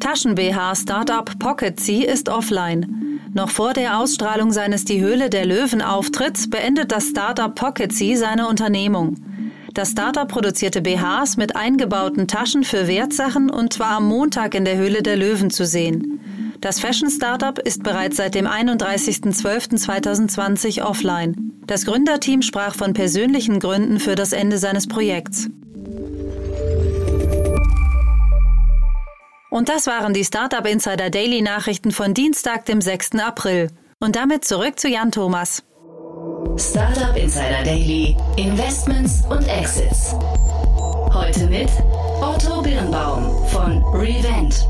Taschen-BH-Startup 0.00 1.38
Pocket 1.38 1.78
Sea 1.78 2.04
ist 2.04 2.28
offline. 2.28 3.20
Noch 3.32 3.50
vor 3.50 3.74
der 3.74 4.00
Ausstrahlung 4.00 4.50
seines 4.50 4.84
Die 4.84 5.00
Höhle 5.00 5.30
der 5.30 5.46
Löwen 5.46 5.80
Auftritts 5.80 6.50
beendet 6.50 6.90
das 6.90 7.10
Startup 7.10 7.54
Pocket 7.54 7.92
Sea 7.92 8.16
seine 8.16 8.48
Unternehmung. 8.48 9.14
Das 9.72 9.92
Startup 9.92 10.26
produzierte 10.26 10.80
BHs 10.80 11.36
mit 11.36 11.54
eingebauten 11.54 12.26
Taschen 12.26 12.64
für 12.64 12.88
Wertsachen 12.88 13.50
und 13.50 13.78
war 13.78 13.98
am 13.98 14.08
Montag 14.08 14.56
in 14.56 14.64
der 14.64 14.76
Höhle 14.76 15.04
der 15.04 15.16
Löwen 15.16 15.50
zu 15.50 15.64
sehen. 15.64 16.18
Das 16.60 16.80
Fashion-Startup 16.80 17.56
ist 17.60 17.84
bereits 17.84 18.16
seit 18.16 18.34
dem 18.34 18.48
31.12.2020 18.48 20.82
offline. 20.82 21.52
Das 21.68 21.84
Gründerteam 21.84 22.42
sprach 22.42 22.74
von 22.74 22.94
persönlichen 22.94 23.60
Gründen 23.60 24.00
für 24.00 24.16
das 24.16 24.32
Ende 24.32 24.58
seines 24.58 24.88
Projekts. 24.88 25.48
Und 29.50 29.68
das 29.68 29.86
waren 29.86 30.12
die 30.12 30.24
Startup 30.24 30.66
Insider 30.66 31.08
Daily 31.08 31.40
Nachrichten 31.40 31.90
von 31.90 32.12
Dienstag, 32.12 32.66
dem 32.66 32.80
6. 32.80 33.18
April. 33.18 33.70
Und 33.98 34.14
damit 34.14 34.44
zurück 34.44 34.78
zu 34.78 34.88
Jan 34.88 35.10
Thomas. 35.10 35.62
Startup 36.56 37.16
Insider 37.16 37.62
Daily, 37.64 38.16
Investments 38.36 39.24
und 39.28 39.46
Exits. 39.48 40.14
Heute 41.12 41.46
mit 41.46 41.70
Otto 42.20 42.60
Birnbaum 42.62 43.46
von 43.48 43.82
Revent. 43.94 44.68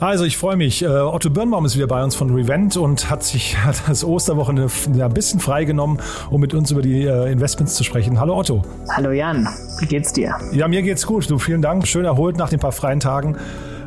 Also 0.00 0.24
ich 0.24 0.36
freue 0.36 0.56
mich. 0.56 0.82
Äh, 0.82 0.86
Otto 0.86 1.28
Birnbaum 1.28 1.64
ist 1.64 1.76
wieder 1.76 1.88
bei 1.88 2.02
uns 2.04 2.14
von 2.14 2.32
Revent 2.32 2.76
und 2.76 3.10
hat 3.10 3.24
sich 3.24 3.58
hat 3.64 3.82
das 3.88 4.04
Osterwochenende 4.04 4.70
ein 5.04 5.12
bisschen 5.12 5.40
freigenommen, 5.40 5.98
um 6.30 6.40
mit 6.40 6.54
uns 6.54 6.70
über 6.70 6.82
die 6.82 7.04
äh, 7.04 7.32
Investments 7.32 7.74
zu 7.74 7.82
sprechen. 7.82 8.20
Hallo 8.20 8.38
Otto. 8.38 8.62
Hallo 8.90 9.10
Jan, 9.10 9.48
wie 9.80 9.86
geht's 9.86 10.12
dir? 10.12 10.36
Ja, 10.52 10.68
mir 10.68 10.82
geht's 10.82 11.04
gut. 11.04 11.28
Du, 11.28 11.38
vielen 11.38 11.62
Dank. 11.62 11.86
Schön 11.88 12.04
erholt 12.04 12.36
nach 12.36 12.48
den 12.48 12.60
paar 12.60 12.72
freien 12.72 13.00
Tagen. 13.00 13.36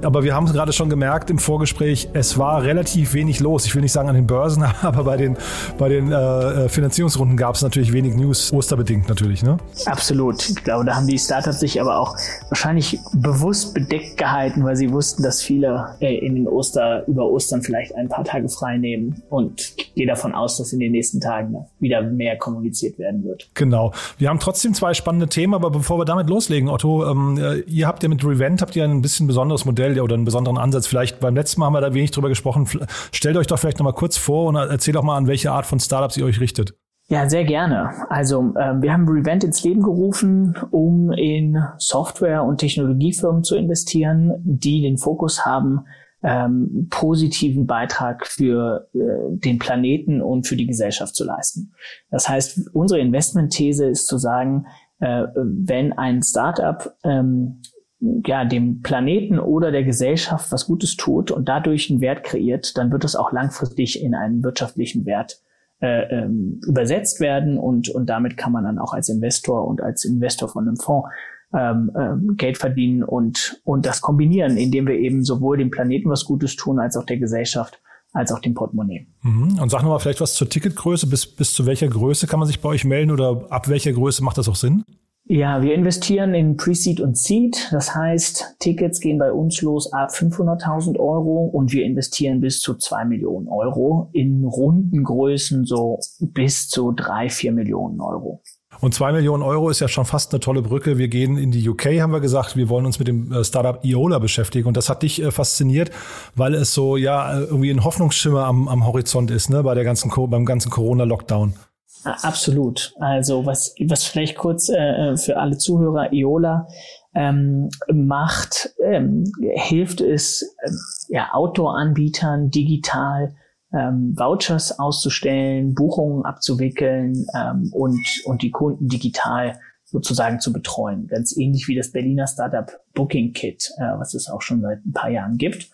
Aber 0.04 0.24
wir 0.24 0.34
haben 0.34 0.46
es 0.46 0.54
gerade 0.54 0.74
schon 0.74 0.90
gemerkt 0.90 1.30
im 1.30 1.38
Vorgespräch, 1.38 2.10
es 2.14 2.38
war 2.38 2.64
relativ 2.64 3.14
wenig 3.14 3.40
los. 3.40 3.66
Ich 3.66 3.76
will 3.76 3.82
nicht 3.82 3.92
sagen 3.92 4.10
an 4.10 4.16
den 4.16 4.28
Börsen, 4.28 4.64
aber 4.82 5.04
bei 5.04 5.18
den, 5.18 5.38
bei 5.78 5.90
den 5.90 6.12
äh, 6.12 6.70
Finanzierungsrunden 6.70 7.38
gab 7.38 7.56
es 7.56 7.62
natürlich 7.62 7.94
wenig 7.94 8.16
News, 8.16 8.52
osterbedingt 8.52 9.08
natürlich. 9.10 9.44
Ne? 9.44 9.58
Absolut. 9.86 10.50
Ich 10.50 10.64
glaube, 10.64 10.86
da 10.86 10.96
haben 10.96 11.08
die 11.08 11.20
Startups 11.20 11.60
sich 11.60 11.80
aber 11.80 12.00
auch 12.00 12.16
wahrscheinlich 12.50 13.00
bewusst 13.14 13.74
bedeckt 13.74 14.18
gehalten, 14.18 14.64
weil 14.64 14.76
sie 14.76 14.92
wussten, 14.92 15.24
dass 15.24 15.42
viele 15.42 15.96
äh, 16.00 16.18
in 16.18 16.36
den 16.36 16.48
Oster, 16.48 17.08
über 17.08 17.26
Ostern 17.26 17.62
vielleicht 17.62 17.96
ein 17.96 18.10
paar 18.10 18.24
Tage 18.24 18.50
frei 18.50 18.78
nehmen 18.78 19.22
und 19.30 19.76
gehe 19.96 20.08
davon 20.08 20.34
aus, 20.34 20.58
dass 20.58 20.74
in 20.74 20.80
den 20.80 20.92
nächsten 20.92 21.20
Tagen 21.20 21.56
wieder 21.80 22.02
mehr 22.02 22.38
kommuniziert 22.38 22.98
werden 23.00 23.24
wird. 23.24 23.50
Genau. 23.54 23.94
Wir 24.18 24.30
haben 24.30 24.40
trotzdem 24.40 24.74
zwei 24.74 24.94
spannende 24.94 25.28
Themen, 25.28 25.54
aber 25.54 25.70
bevor 25.70 26.00
wir 26.00 26.06
damit 26.06 26.30
loslegen, 26.30 26.70
Otto, 26.70 27.10
ähm, 27.10 27.38
äh, 27.38 27.60
ihr 27.62 27.88
habt 27.88 28.04
ja 28.04 28.10
mit 28.10 28.24
Revent 28.24 28.62
habt 28.62 28.76
ihr 28.76 28.84
ein 28.84 29.02
bisschen 29.02 29.28
besonderes 29.28 29.66
Modell 29.66 29.91
Modell 29.92 30.04
oder 30.04 30.16
einen 30.16 30.26
besonderen 30.26 30.58
Ansatz. 30.58 30.88
Vielleicht 30.88 31.20
beim 31.20 31.36
letzten 31.36 31.60
Mal 31.60 31.68
haben 31.68 31.74
wir 31.74 31.82
da 31.82 31.94
wenig 31.94 32.12
drüber 32.12 32.30
gesprochen. 32.30 32.68
Stellt 33.12 33.38
euch 33.38 33.48
doch 33.48 33.60
vielleicht 33.60 33.80
noch 33.80 33.86
mal 33.86 33.94
kurz 33.94 34.18
vor 34.18 34.48
und 34.48 34.56
erzählt 34.56 34.96
doch 34.96 35.04
mal, 35.04 35.18
an 35.18 35.28
welche 35.28 35.52
Art 35.52 35.66
von 35.66 35.80
Startups 35.80 36.18
ihr 36.18 36.26
euch 36.26 36.40
richtet. 36.40 36.74
Ja, 37.08 37.30
sehr 37.30 37.44
gerne. 37.44 37.90
Also 38.10 38.54
ähm, 38.58 38.82
wir 38.82 38.94
haben 38.94 39.08
Revent 39.08 39.44
ins 39.44 39.64
Leben 39.64 39.82
gerufen, 39.82 40.58
um 40.72 41.12
in 41.12 41.58
Software- 41.78 42.44
und 42.44 42.60
Technologiefirmen 42.60 43.44
zu 43.44 43.58
investieren, 43.58 44.34
die 44.44 44.82
den 44.82 44.98
Fokus 44.98 45.46
haben, 45.46 45.82
ähm, 46.24 46.88
positiven 46.90 47.66
Beitrag 47.66 48.28
für 48.28 48.88
äh, 48.94 49.00
den 49.40 49.60
Planeten 49.60 50.22
und 50.22 50.48
für 50.48 50.56
die 50.56 50.68
Gesellschaft 50.68 51.16
zu 51.16 51.26
leisten. 51.26 51.74
Das 52.12 52.30
heißt, 52.30 52.70
unsere 52.74 53.02
Investmentthese 53.02 53.88
ist 53.88 54.08
zu 54.08 54.18
sagen, 54.18 54.68
äh, 55.00 55.26
wenn 55.36 55.92
ein 55.94 56.22
Startup 56.22 56.96
ähm, 57.04 57.62
ja, 58.02 58.46
dem 58.46 58.82
Planeten 58.82 59.40
oder 59.40 59.72
der 59.72 59.84
Gesellschaft 59.84 60.52
was 60.52 60.66
Gutes 60.66 60.98
tut 60.98 61.30
und 61.30 61.48
dadurch 61.48 61.90
einen 61.90 62.02
Wert 62.02 62.24
kreiert, 62.24 62.78
dann 62.78 62.92
wird 62.92 63.04
es 63.04 63.16
auch 63.16 63.32
langfristig 63.32 64.02
in 64.02 64.16
einen 64.16 64.44
wirtschaftlichen 64.44 65.06
Wert 65.06 65.40
äh, 65.82 66.24
ähm, 66.24 66.60
übersetzt 66.68 67.20
werden 67.20 67.58
und, 67.58 67.90
und 67.90 68.08
damit 68.08 68.38
kann 68.38 68.52
man 68.52 68.64
dann 68.64 68.80
auch 68.80 68.94
als 68.94 69.10
Investor 69.10 69.68
und 69.68 69.82
als 69.82 70.04
Investor 70.04 70.50
von 70.50 70.68
einem 70.68 70.78
Fonds 70.78 71.10
ähm, 71.54 71.92
ähm, 71.96 72.36
Geld 72.38 72.58
verdienen 72.58 73.04
und, 73.04 73.62
und 73.64 73.86
das 73.86 74.02
kombinieren, 74.02 74.58
indem 74.58 74.88
wir 74.88 74.96
eben 74.96 75.24
sowohl 75.24 75.58
dem 75.58 75.70
Planeten 75.70 76.10
was 76.10 76.26
Gutes 76.26 76.56
tun, 76.56 76.80
als 76.80 76.98
auch 76.98 77.06
der 77.06 77.18
Gesellschaft, 77.18 77.82
als 78.14 78.32
auch 78.32 78.40
dem 78.40 78.54
Portemonnaie. 78.54 79.08
Mhm. 79.22 79.60
Und 79.60 79.70
sag 79.70 79.84
nochmal 79.84 80.00
vielleicht 80.00 80.22
was 80.22 80.34
zur 80.34 80.50
Ticketgröße. 80.50 81.08
Bis, 81.08 81.26
bis 81.26 81.54
zu 81.54 81.66
welcher 81.66 81.88
Größe 81.88 82.28
kann 82.28 82.40
man 82.40 82.48
sich 82.48 82.62
bei 82.62 82.70
euch 82.70 82.86
melden 82.86 83.12
oder 83.12 83.48
ab 83.50 83.68
welcher 83.68 83.92
Größe 83.92 84.24
macht 84.24 84.38
das 84.38 84.50
auch 84.50 84.56
Sinn? 84.56 84.84
Ja, 85.26 85.62
wir 85.62 85.76
investieren 85.76 86.34
in 86.34 86.58
Pre-Seed 86.58 87.00
und 87.00 87.18
Seed. 87.18 87.70
Das 87.72 87.96
heißt, 87.96 88.56
Tickets 88.60 89.00
gehen 89.00 89.18
bei 89.18 89.32
uns 89.32 89.62
los 89.62 89.94
ab 89.94 90.10
500.000 90.10 91.00
Euro 91.00 91.46
und 91.46 91.72
wir 91.72 91.86
investieren 91.86 92.42
bis 92.42 92.60
zu 92.60 92.74
zwei 92.76 93.06
Millionen 93.06 93.48
Euro 93.48 94.10
in 94.14 94.44
runden 94.44 95.04
Größen 95.04 95.64
so 95.64 96.00
bis 96.20 96.68
zu 96.68 96.92
drei, 96.92 97.30
vier 97.30 97.54
Millionen 97.54 98.02
Euro. 98.02 98.42
Und 98.80 98.96
zwei 98.96 99.12
Millionen 99.12 99.44
Euro 99.44 99.70
ist 99.70 99.80
ja 99.80 99.88
schon 99.88 100.06
fast 100.06 100.34
eine 100.34 100.40
tolle 100.40 100.64
Brücke. 100.64 100.98
Wir 100.98 101.08
gehen 101.08 101.38
in 101.38 101.52
die 101.52 101.70
UK, 101.70 102.02
haben 102.02 102.12
wir 102.12 102.20
gesagt. 102.20 102.56
Wir 102.56 102.68
wollen 102.68 102.86
uns 102.86 102.98
mit 102.98 103.08
dem 103.08 103.32
äh, 103.32 103.44
Startup 103.44 103.84
Iola 103.86 104.18
beschäftigen. 104.18 104.68
Und 104.68 104.76
das 104.76 104.90
hat 104.90 105.04
dich 105.04 105.22
äh, 105.22 105.30
fasziniert, 105.30 105.92
weil 106.36 106.56
es 106.56 106.74
so, 106.74 106.98
ja, 106.98 107.40
irgendwie 107.40 107.70
ein 107.70 107.84
Hoffnungsschimmer 107.84 108.46
am, 108.46 108.68
am 108.68 108.88
Horizont 108.88 109.30
ist, 109.30 109.50
ne, 109.50 109.62
bei 109.62 109.76
der 109.76 109.84
ganzen, 109.84 110.12
beim 110.30 110.46
ganzen 110.46 110.72
Corona-Lockdown. 110.72 111.54
Absolut. 112.04 112.94
Also 113.00 113.46
was, 113.46 113.76
was 113.86 114.04
vielleicht 114.04 114.38
kurz 114.38 114.70
äh, 114.70 115.16
für 115.18 115.38
alle 115.38 115.58
Zuhörer, 115.58 116.12
Iola 116.12 116.68
ähm, 117.14 117.70
macht, 117.92 118.74
ähm, 118.84 119.32
hilft 119.40 120.02
es 120.02 120.56
äh, 120.64 120.72
ja, 121.10 121.30
Outdoor-Anbietern 121.34 122.50
digital 122.50 123.36
ähm, 123.74 124.14
Vouchers 124.18 124.80
auszustellen, 124.80 125.74
Buchungen 125.74 126.26
abzuwickeln 126.26 127.26
ähm, 127.36 127.70
und, 127.74 128.00
und 128.26 128.42
die 128.42 128.52
Kunden 128.52 128.88
digital 128.88 129.60
sozusagen 129.86 130.40
zu 130.40 130.54
betreuen. 130.54 131.08
Ganz 131.08 131.36
ähnlich 131.36 131.68
wie 131.68 131.76
das 131.76 131.92
Berliner 131.92 132.28
Startup 132.28 132.72
Booking 132.94 133.34
Kit, 133.34 133.72
äh, 133.78 133.84
was 133.98 134.14
es 134.14 134.30
auch 134.30 134.42
schon 134.42 134.62
seit 134.62 134.86
ein 134.86 134.94
paar 134.94 135.10
Jahren 135.10 135.38
gibt. 135.38 135.70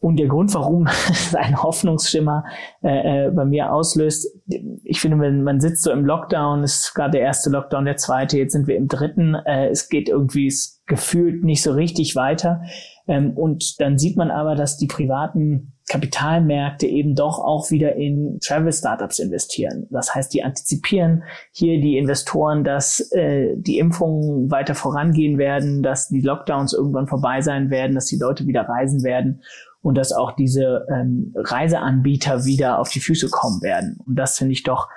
Und 0.00 0.16
der 0.16 0.28
Grund, 0.28 0.52
warum 0.54 0.86
es 1.10 1.34
ein 1.34 1.62
Hoffnungsschimmer 1.62 2.44
äh, 2.82 3.26
äh, 3.26 3.30
bei 3.30 3.44
mir 3.44 3.72
auslöst, 3.72 4.28
ich 4.82 5.00
finde, 5.00 5.18
wenn 5.20 5.42
man 5.42 5.60
sitzt 5.60 5.82
so 5.82 5.90
im 5.92 6.06
Lockdown, 6.06 6.64
ist 6.64 6.94
gerade 6.94 7.12
der 7.12 7.20
erste 7.20 7.50
Lockdown, 7.50 7.84
der 7.84 7.96
zweite, 7.96 8.38
jetzt 8.38 8.52
sind 8.52 8.66
wir 8.66 8.76
im 8.76 8.88
dritten, 8.88 9.34
äh, 9.34 9.68
es 9.68 9.90
geht 9.90 10.08
irgendwie 10.08 10.46
es 10.46 10.82
gefühlt 10.86 11.44
nicht 11.44 11.62
so 11.62 11.72
richtig 11.72 12.16
weiter. 12.16 12.62
Ähm, 13.06 13.36
und 13.36 13.78
dann 13.80 13.98
sieht 13.98 14.16
man 14.16 14.30
aber, 14.30 14.54
dass 14.54 14.78
die 14.78 14.86
privaten 14.86 15.74
Kapitalmärkte 15.90 16.86
eben 16.86 17.14
doch 17.14 17.38
auch 17.38 17.70
wieder 17.70 17.96
in 17.96 18.38
Travel-Startups 18.40 19.18
investieren. 19.18 19.86
Das 19.90 20.14
heißt, 20.14 20.32
die 20.32 20.44
antizipieren 20.44 21.24
hier 21.52 21.80
die 21.80 21.98
Investoren, 21.98 22.64
dass 22.64 23.00
äh, 23.12 23.56
die 23.56 23.78
Impfungen 23.78 24.50
weiter 24.50 24.74
vorangehen 24.74 25.36
werden, 25.36 25.82
dass 25.82 26.08
die 26.08 26.20
Lockdowns 26.20 26.72
irgendwann 26.72 27.08
vorbei 27.08 27.40
sein 27.42 27.70
werden, 27.70 27.96
dass 27.96 28.06
die 28.06 28.18
Leute 28.18 28.46
wieder 28.46 28.62
reisen 28.62 29.02
werden 29.02 29.42
und 29.82 29.96
dass 29.96 30.12
auch 30.12 30.32
diese 30.32 30.86
ähm, 30.90 31.32
Reiseanbieter 31.36 32.44
wieder 32.44 32.78
auf 32.78 32.90
die 32.90 33.00
Füße 33.00 33.30
kommen 33.30 33.62
werden. 33.62 33.98
Und 34.06 34.16
das 34.16 34.36
finde 34.38 34.52
ich 34.52 34.62
doch 34.62 34.88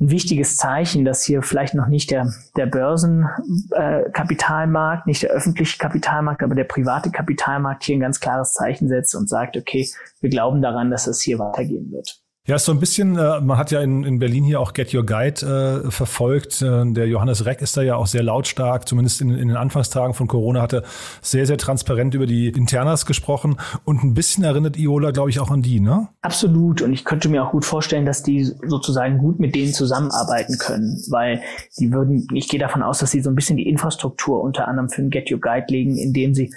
ein 0.00 0.10
wichtiges 0.10 0.56
Zeichen, 0.56 1.04
dass 1.04 1.22
hier 1.24 1.42
vielleicht 1.42 1.74
noch 1.74 1.86
nicht 1.86 2.10
der, 2.10 2.32
der 2.56 2.64
Börsenkapitalmarkt, 2.66 5.06
äh, 5.06 5.10
nicht 5.10 5.22
der 5.22 5.30
öffentliche 5.30 5.78
Kapitalmarkt, 5.78 6.42
aber 6.42 6.54
der 6.54 6.64
private 6.64 7.10
Kapitalmarkt 7.10 7.84
hier 7.84 7.96
ein 7.96 8.00
ganz 8.00 8.20
klares 8.20 8.54
Zeichen 8.54 8.88
setzt 8.88 9.14
und 9.14 9.28
sagt, 9.28 9.54
okay, 9.56 9.86
wir 10.20 10.30
glauben 10.30 10.62
daran, 10.62 10.90
dass 10.90 11.06
es 11.06 11.20
hier 11.20 11.38
weitergehen 11.38 11.92
wird. 11.92 12.21
Ja, 12.48 12.56
ist 12.56 12.64
so 12.64 12.72
ein 12.72 12.80
bisschen, 12.80 13.16
äh, 13.16 13.40
man 13.40 13.56
hat 13.56 13.70
ja 13.70 13.80
in, 13.82 14.02
in 14.02 14.18
Berlin 14.18 14.42
hier 14.42 14.58
auch 14.58 14.72
Get 14.72 14.92
Your 14.92 15.06
Guide 15.06 15.84
äh, 15.86 15.90
verfolgt. 15.92 16.60
Äh, 16.60 16.92
der 16.92 17.06
Johannes 17.06 17.46
Reck 17.46 17.62
ist 17.62 17.76
da 17.76 17.82
ja 17.82 17.94
auch 17.94 18.08
sehr 18.08 18.24
lautstark, 18.24 18.88
zumindest 18.88 19.20
in, 19.20 19.30
in 19.30 19.46
den 19.46 19.56
Anfangstagen 19.56 20.12
von 20.12 20.26
Corona 20.26 20.60
hatte 20.60 20.82
sehr, 21.20 21.46
sehr 21.46 21.56
transparent 21.56 22.14
über 22.14 22.26
die 22.26 22.48
Internas 22.48 23.06
gesprochen. 23.06 23.58
Und 23.84 24.02
ein 24.02 24.14
bisschen 24.14 24.42
erinnert 24.42 24.76
Iola, 24.76 25.12
glaube 25.12 25.30
ich, 25.30 25.38
auch 25.38 25.52
an 25.52 25.62
die, 25.62 25.78
ne? 25.78 26.08
Absolut. 26.22 26.82
Und 26.82 26.92
ich 26.92 27.04
könnte 27.04 27.28
mir 27.28 27.44
auch 27.44 27.52
gut 27.52 27.64
vorstellen, 27.64 28.06
dass 28.06 28.24
die 28.24 28.42
sozusagen 28.42 29.18
gut 29.18 29.38
mit 29.38 29.54
denen 29.54 29.72
zusammenarbeiten 29.72 30.58
können, 30.58 31.00
weil 31.10 31.42
die 31.78 31.92
würden, 31.92 32.26
ich 32.34 32.48
gehe 32.48 32.58
davon 32.58 32.82
aus, 32.82 32.98
dass 32.98 33.12
sie 33.12 33.22
so 33.22 33.30
ein 33.30 33.36
bisschen 33.36 33.56
die 33.56 33.68
Infrastruktur 33.68 34.42
unter 34.42 34.66
anderem 34.66 34.88
für 34.88 35.02
ein 35.02 35.10
Get 35.10 35.30
Your 35.30 35.40
Guide 35.40 35.66
legen, 35.68 35.96
indem 35.96 36.34
sie 36.34 36.52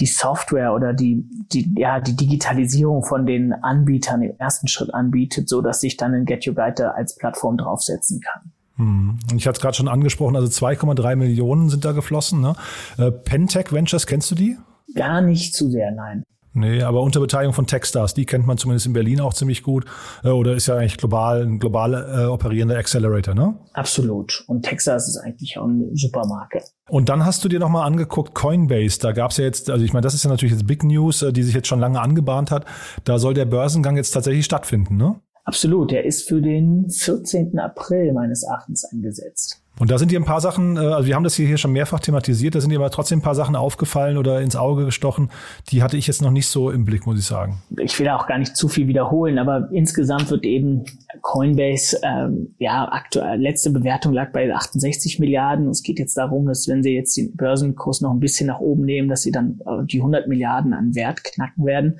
die 0.00 0.06
Software 0.06 0.72
oder 0.74 0.92
die, 0.92 1.24
die, 1.52 1.72
ja, 1.76 2.00
die 2.00 2.14
Digitalisierung 2.14 3.04
von 3.04 3.26
den 3.26 3.52
Anbietern 3.52 4.22
im 4.22 4.32
ersten 4.38 4.68
Schritt 4.68 4.94
anbietet, 4.94 5.48
so 5.48 5.60
dass 5.60 5.80
sich 5.80 5.96
dann 5.96 6.14
ein 6.14 6.24
Get 6.24 6.46
Your 6.46 6.54
Guide 6.54 6.94
als 6.94 7.16
Plattform 7.16 7.56
draufsetzen 7.56 8.20
kann. 8.20 8.52
Hm. 8.76 9.18
Ich 9.34 9.46
hatte 9.46 9.56
es 9.56 9.60
gerade 9.60 9.74
schon 9.74 9.88
angesprochen, 9.88 10.36
also 10.36 10.48
2,3 10.48 11.16
Millionen 11.16 11.68
sind 11.68 11.84
da 11.84 11.92
geflossen. 11.92 12.40
Ne? 12.40 12.54
Äh, 12.96 13.10
Pentech 13.10 13.72
Ventures, 13.72 14.06
kennst 14.06 14.30
du 14.30 14.34
die? 14.36 14.56
Gar 14.94 15.20
nicht 15.20 15.54
zu 15.54 15.68
sehr, 15.68 15.90
nein. 15.90 16.22
Nee, 16.54 16.82
aber 16.82 17.02
unter 17.02 17.20
Beteiligung 17.20 17.54
von 17.54 17.66
Techstars, 17.66 18.14
die 18.14 18.24
kennt 18.24 18.46
man 18.46 18.58
zumindest 18.58 18.86
in 18.86 18.92
Berlin 18.92 19.20
auch 19.20 19.34
ziemlich 19.34 19.62
gut. 19.62 19.84
Äh, 20.24 20.28
oder 20.28 20.54
ist 20.54 20.66
ja 20.66 20.76
eigentlich 20.76 20.96
global, 20.96 21.42
ein 21.42 21.58
global 21.58 21.94
äh, 21.94 22.24
operierender 22.26 22.76
Accelerator, 22.76 23.34
ne? 23.34 23.58
Absolut. 23.74 24.44
Und 24.48 24.62
Techstars 24.62 25.08
ist 25.08 25.18
eigentlich 25.18 25.58
auch 25.58 25.66
eine 25.66 25.90
super 25.94 26.26
Marke. 26.26 26.62
Und 26.88 27.08
dann 27.08 27.24
hast 27.24 27.44
du 27.44 27.48
dir 27.48 27.60
nochmal 27.60 27.86
angeguckt, 27.86 28.34
Coinbase, 28.34 28.98
da 28.98 29.12
gab 29.12 29.30
es 29.30 29.36
ja 29.36 29.44
jetzt, 29.44 29.70
also 29.70 29.84
ich 29.84 29.92
meine, 29.92 30.02
das 30.02 30.14
ist 30.14 30.24
ja 30.24 30.30
natürlich 30.30 30.52
jetzt 30.52 30.66
Big 30.66 30.82
News, 30.84 31.22
äh, 31.22 31.32
die 31.32 31.42
sich 31.42 31.54
jetzt 31.54 31.68
schon 31.68 31.80
lange 31.80 32.00
angebahnt 32.00 32.50
hat. 32.50 32.64
Da 33.04 33.18
soll 33.18 33.34
der 33.34 33.44
Börsengang 33.44 33.96
jetzt 33.96 34.10
tatsächlich 34.10 34.44
stattfinden, 34.44 34.96
ne? 34.96 35.20
Absolut, 35.44 35.92
der 35.92 36.04
ist 36.04 36.28
für 36.28 36.42
den 36.42 36.90
14. 36.90 37.58
April 37.58 38.12
meines 38.12 38.42
Erachtens 38.42 38.84
angesetzt. 38.84 39.62
Und 39.78 39.90
da 39.90 39.98
sind 39.98 40.10
dir 40.10 40.18
ein 40.18 40.24
paar 40.24 40.40
Sachen, 40.40 40.76
äh, 40.76 40.80
also 40.80 41.06
wir 41.06 41.14
haben 41.14 41.24
das 41.24 41.34
hier 41.34 41.56
schon 41.56 41.72
mehrfach 41.72 42.00
thematisiert, 42.00 42.54
da 42.54 42.60
sind 42.60 42.70
dir 42.70 42.78
aber 42.78 42.90
trotzdem 42.90 43.18
ein 43.18 43.22
paar 43.22 43.34
Sachen 43.34 43.56
aufgefallen 43.56 44.18
oder 44.18 44.40
ins 44.40 44.56
Auge 44.56 44.84
gestochen, 44.86 45.30
die 45.70 45.82
hatte 45.82 45.96
ich 45.96 46.06
jetzt 46.06 46.22
noch 46.22 46.30
nicht 46.30 46.48
so 46.48 46.70
im 46.70 46.84
Blick, 46.84 47.06
muss 47.06 47.18
ich 47.18 47.24
sagen. 47.24 47.62
Ich 47.78 47.98
will 47.98 48.06
da 48.06 48.16
auch 48.16 48.26
gar 48.26 48.38
nicht 48.38 48.56
zu 48.56 48.68
viel 48.68 48.88
wiederholen, 48.88 49.38
aber 49.38 49.68
insgesamt 49.72 50.30
wird 50.30 50.44
eben 50.44 50.84
Coinbase, 51.22 51.98
ähm, 52.02 52.54
ja, 52.58 52.88
aktuell, 52.90 53.40
letzte 53.40 53.70
Bewertung 53.70 54.12
lag 54.12 54.32
bei 54.32 54.52
68 54.52 55.18
Milliarden. 55.18 55.68
Es 55.68 55.82
geht 55.82 55.98
jetzt 55.98 56.16
darum, 56.16 56.46
dass 56.46 56.68
wenn 56.68 56.82
sie 56.82 56.94
jetzt 56.94 57.16
den 57.16 57.36
Börsenkurs 57.36 58.00
noch 58.00 58.10
ein 58.10 58.20
bisschen 58.20 58.46
nach 58.46 58.60
oben 58.60 58.84
nehmen, 58.84 59.08
dass 59.08 59.22
sie 59.22 59.30
dann 59.30 59.60
äh, 59.66 59.84
die 59.84 59.98
100 59.98 60.28
Milliarden 60.28 60.72
an 60.72 60.94
Wert 60.94 61.24
knacken 61.24 61.64
werden. 61.64 61.98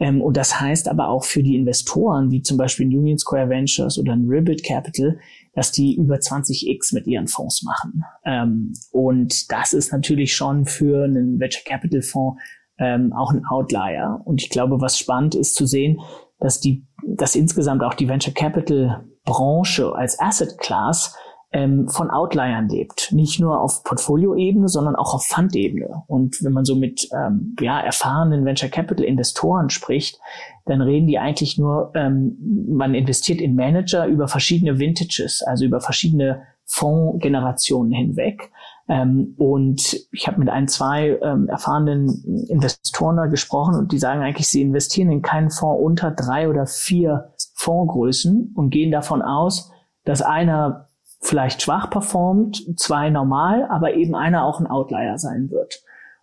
Ähm, 0.00 0.20
und 0.20 0.36
das 0.36 0.60
heißt 0.60 0.88
aber 0.88 1.08
auch 1.08 1.24
für 1.24 1.42
die 1.42 1.56
Investoren, 1.56 2.30
wie 2.30 2.42
zum 2.42 2.56
Beispiel 2.56 2.86
Union 2.86 3.18
Square 3.18 3.48
Ventures 3.48 3.98
oder 3.98 4.12
ein 4.12 4.26
Ribbit 4.28 4.64
Capital, 4.64 5.18
dass 5.54 5.72
die 5.72 5.96
über 5.96 6.16
20x 6.16 6.94
mit 6.94 7.06
ihren 7.06 7.28
Fonds 7.28 7.62
machen. 7.62 8.04
Ähm, 8.24 8.72
und 8.92 9.50
das 9.50 9.72
ist 9.72 9.92
natürlich 9.92 10.34
schon 10.34 10.66
für 10.66 11.04
einen 11.04 11.40
Venture 11.40 11.64
Capital 11.64 12.02
Fonds 12.02 12.40
ähm, 12.78 13.12
auch 13.12 13.32
ein 13.32 13.44
Outlier. 13.44 14.20
Und 14.24 14.42
ich 14.42 14.50
glaube, 14.50 14.80
was 14.80 14.98
spannend 14.98 15.34
ist 15.34 15.54
zu 15.54 15.66
sehen, 15.66 15.98
dass 16.38 16.60
die, 16.60 16.86
dass 17.04 17.34
insgesamt 17.34 17.82
auch 17.82 17.94
die 17.94 18.08
Venture 18.08 18.34
Capital 18.34 19.04
Branche 19.24 19.92
als 19.94 20.18
Asset 20.18 20.58
Class 20.58 21.14
ähm, 21.50 21.88
von 21.88 22.10
Outliern 22.10 22.68
lebt. 22.68 23.10
Nicht 23.12 23.40
nur 23.40 23.60
auf 23.60 23.82
Portfolioebene, 23.82 24.68
sondern 24.68 24.96
auch 24.96 25.14
auf 25.14 25.26
Fundebene. 25.26 26.02
Und 26.06 26.42
wenn 26.42 26.52
man 26.52 26.64
so 26.64 26.76
mit 26.76 27.08
ähm, 27.14 27.56
ja, 27.60 27.80
erfahrenen 27.80 28.44
Venture 28.44 28.68
Capital 28.68 29.04
Investoren 29.04 29.70
spricht, 29.70 30.20
dann 30.66 30.82
reden 30.82 31.06
die 31.06 31.18
eigentlich 31.18 31.56
nur, 31.56 31.92
ähm, 31.94 32.36
man 32.68 32.94
investiert 32.94 33.40
in 33.40 33.54
Manager 33.54 34.06
über 34.06 34.28
verschiedene 34.28 34.78
Vintages, 34.78 35.42
also 35.42 35.64
über 35.64 35.80
verschiedene 35.80 36.42
Fondsgenerationen 36.66 37.92
hinweg. 37.92 38.50
Ähm, 38.86 39.34
und 39.38 40.06
ich 40.12 40.26
habe 40.26 40.38
mit 40.40 40.50
ein, 40.50 40.68
zwei 40.68 41.18
ähm, 41.22 41.48
erfahrenen 41.48 42.46
Investoren 42.48 43.16
da 43.16 43.26
gesprochen 43.26 43.74
und 43.74 43.92
die 43.92 43.98
sagen 43.98 44.20
eigentlich, 44.20 44.48
sie 44.48 44.60
investieren 44.60 45.10
in 45.10 45.22
keinen 45.22 45.50
Fonds 45.50 45.82
unter 45.82 46.10
drei 46.10 46.48
oder 46.48 46.66
vier 46.66 47.32
Fondsgrößen 47.54 48.52
und 48.54 48.70
gehen 48.70 48.90
davon 48.90 49.22
aus, 49.22 49.72
dass 50.04 50.20
einer 50.20 50.87
vielleicht 51.20 51.62
schwach 51.62 51.90
performt, 51.90 52.78
zwei 52.78 53.10
normal, 53.10 53.66
aber 53.70 53.94
eben 53.94 54.14
einer 54.14 54.44
auch 54.44 54.60
ein 54.60 54.66
Outlier 54.66 55.18
sein 55.18 55.50
wird. 55.50 55.82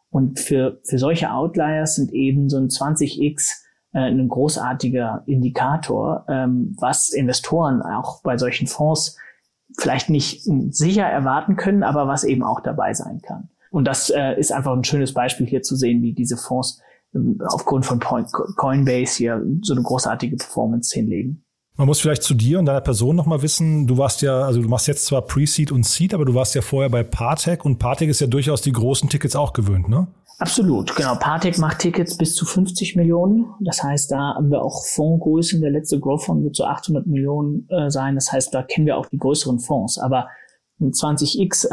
Und 0.09 0.39
für, 0.39 0.79
für 0.83 0.97
solche 0.97 1.31
Outliers 1.31 1.95
sind 1.95 2.13
eben 2.13 2.49
so 2.49 2.57
ein 2.57 2.69
20x 2.69 3.65
äh, 3.93 3.99
ein 3.99 4.27
großartiger 4.27 5.23
Indikator, 5.25 6.25
ähm, 6.27 6.75
was 6.79 7.09
Investoren 7.09 7.81
auch 7.81 8.21
bei 8.23 8.37
solchen 8.37 8.67
Fonds 8.67 9.17
vielleicht 9.77 10.09
nicht 10.09 10.43
sicher 10.43 11.05
erwarten 11.05 11.55
können, 11.55 11.83
aber 11.83 12.07
was 12.07 12.23
eben 12.23 12.43
auch 12.43 12.59
dabei 12.61 12.93
sein 12.93 13.21
kann. 13.21 13.49
Und 13.71 13.85
das 13.85 14.09
äh, 14.09 14.39
ist 14.39 14.51
einfach 14.51 14.73
ein 14.73 14.83
schönes 14.83 15.13
Beispiel 15.13 15.47
hier 15.47 15.61
zu 15.61 15.75
sehen, 15.75 16.01
wie 16.01 16.13
diese 16.13 16.37
Fonds 16.37 16.81
ähm, 17.13 17.39
aufgrund 17.47 17.85
von 17.85 17.99
Coinbase 17.99 19.17
hier 19.17 19.45
so 19.61 19.73
eine 19.73 19.83
großartige 19.83 20.37
Performance 20.37 20.93
hinlegen. 20.93 21.44
Man 21.77 21.87
muss 21.87 21.99
vielleicht 21.99 22.23
zu 22.23 22.33
dir 22.33 22.59
und 22.59 22.65
deiner 22.65 22.81
Person 22.81 23.17
nochmal 23.17 23.41
wissen, 23.41 23.85
du 23.85 23.97
warst 23.97 24.21
ja, 24.21 24.43
also 24.43 24.61
du 24.61 24.69
machst 24.69 24.87
jetzt 24.87 25.05
zwar 25.05 25.23
Pre-Seed 25.23 25.73
und 25.73 25.85
Seed, 25.85 26.13
aber 26.13 26.23
du 26.23 26.33
warst 26.33 26.55
ja 26.55 26.61
vorher 26.61 26.89
bei 26.89 27.03
Partec 27.03 27.65
und 27.65 27.79
Partec 27.79 28.09
ist 28.09 28.21
ja 28.21 28.27
durchaus 28.27 28.61
die 28.61 28.71
großen 28.71 29.09
Tickets 29.09 29.35
auch 29.35 29.51
gewöhnt, 29.51 29.89
ne? 29.89 30.07
Absolut, 30.37 30.95
genau. 30.95 31.15
Partec 31.15 31.57
macht 31.59 31.79
Tickets 31.79 32.17
bis 32.17 32.35
zu 32.35 32.45
50 32.45 32.95
Millionen. 32.97 33.45
Das 33.61 33.81
heißt, 33.81 34.11
da 34.11 34.35
haben 34.35 34.51
wir 34.51 34.61
auch 34.61 34.85
Fondsgrößen. 34.85 35.61
Der 35.61 35.71
letzte 35.71 35.99
Growth 35.99 36.23
Fund 36.23 36.43
wird 36.43 36.57
so 36.57 36.65
800 36.65 37.07
Millionen 37.07 37.69
äh, 37.69 37.89
sein. 37.89 38.15
Das 38.15 38.33
heißt, 38.33 38.53
da 38.53 38.61
kennen 38.61 38.85
wir 38.85 38.97
auch 38.97 39.05
die 39.05 39.17
größeren 39.17 39.59
Fonds. 39.59 39.97
Aber 39.97 40.27
ein 40.81 40.91
20x 40.91 41.67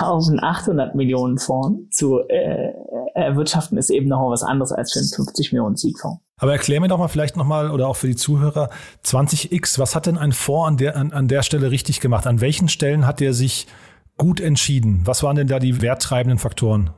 auf 0.02 0.28
einen 0.28 0.42
800 0.42 0.94
Millionen 0.94 1.38
Fonds 1.38 1.96
zu 1.96 2.20
äh, 2.28 2.72
erwirtschaften, 3.14 3.78
ist 3.78 3.88
eben 3.88 4.08
nochmal 4.08 4.32
was 4.32 4.42
anderes 4.42 4.72
als 4.72 4.92
für 4.92 4.98
einen 4.98 5.08
50 5.08 5.52
Millionen 5.52 5.76
Seed-Fonds. 5.76 6.20
Aber 6.42 6.50
erklär 6.50 6.80
mir 6.80 6.88
doch 6.88 6.98
mal 6.98 7.06
vielleicht 7.06 7.36
nochmal 7.36 7.70
oder 7.70 7.86
auch 7.86 7.94
für 7.94 8.08
die 8.08 8.16
Zuhörer, 8.16 8.68
20x, 9.04 9.78
was 9.78 9.94
hat 9.94 10.06
denn 10.06 10.18
ein 10.18 10.32
Fonds 10.32 10.66
an 10.66 10.76
der, 10.76 10.96
an, 10.96 11.12
an 11.12 11.28
der 11.28 11.44
Stelle 11.44 11.70
richtig 11.70 12.00
gemacht? 12.00 12.26
An 12.26 12.40
welchen 12.40 12.68
Stellen 12.68 13.06
hat 13.06 13.20
der 13.20 13.32
sich 13.32 13.68
gut 14.16 14.40
entschieden? 14.40 15.02
Was 15.04 15.22
waren 15.22 15.36
denn 15.36 15.46
da 15.46 15.60
die 15.60 15.80
werttreibenden 15.80 16.40
Faktoren? 16.40 16.90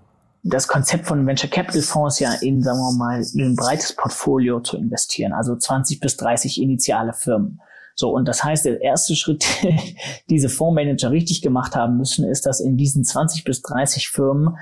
das 0.47 0.69
Konzept 0.69 1.07
von 1.07 1.27
Venture 1.27 1.49
Capital 1.49 1.81
Fonds 1.81 2.19
ja 2.21 2.35
in, 2.35 2.63
sagen 2.63 2.79
wir 2.79 2.93
mal, 2.93 3.23
in 3.35 3.53
ein 3.53 3.57
breites 3.57 3.95
Portfolio 3.97 4.61
zu 4.61 4.77
investieren, 4.77 5.33
also 5.33 5.57
20 5.57 6.01
bis 6.01 6.19
30 6.19 6.61
initiale 6.61 7.15
Firmen. 7.15 7.61
So, 7.95 8.11
und 8.11 8.27
das 8.27 8.45
heißt, 8.45 8.67
der 8.67 8.81
erste 8.81 9.17
Schritt, 9.17 9.45
diese 10.31 10.49
Fondsmanager 10.49 11.11
richtig 11.11 11.43
gemacht 11.43 11.77
haben 11.77 11.97
müssen, 11.97 12.29
ist, 12.29 12.45
dass 12.47 12.61
in 12.61 12.77
diesen 12.77 13.05
20 13.05 13.45
bis 13.45 13.63
30 13.63 14.09
Firmen 14.09 14.57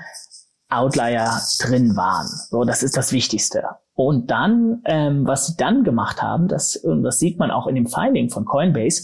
Outlier 0.69 1.41
drin 1.59 1.95
waren. 1.95 2.27
So, 2.49 2.63
das 2.63 2.81
ist 2.83 2.97
das 2.97 3.11
Wichtigste. 3.11 3.63
Und 3.95 4.31
dann, 4.31 4.81
ähm, 4.85 5.27
was 5.27 5.47
sie 5.47 5.55
dann 5.55 5.83
gemacht 5.83 6.21
haben, 6.21 6.47
das, 6.47 6.81
das 6.83 7.19
sieht 7.19 7.37
man 7.37 7.51
auch 7.51 7.67
in 7.67 7.75
dem 7.75 7.87
Filing 7.87 8.29
von 8.29 8.45
Coinbase, 8.45 9.03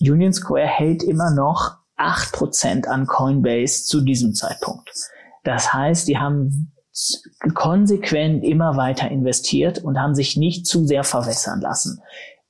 Union 0.00 0.32
Square 0.32 0.66
hält 0.66 1.02
immer 1.02 1.30
noch 1.30 1.76
acht 1.96 2.32
Prozent 2.32 2.88
an 2.88 3.06
Coinbase 3.06 3.84
zu 3.84 4.00
diesem 4.00 4.34
Zeitpunkt. 4.34 4.90
Das 5.44 5.72
heißt, 5.72 6.08
die 6.08 6.18
haben 6.18 6.72
konsequent 7.54 8.44
immer 8.44 8.76
weiter 8.76 9.10
investiert 9.10 9.78
und 9.82 9.98
haben 9.98 10.14
sich 10.14 10.36
nicht 10.36 10.66
zu 10.66 10.84
sehr 10.84 11.04
verwässern 11.04 11.60
lassen. 11.60 12.00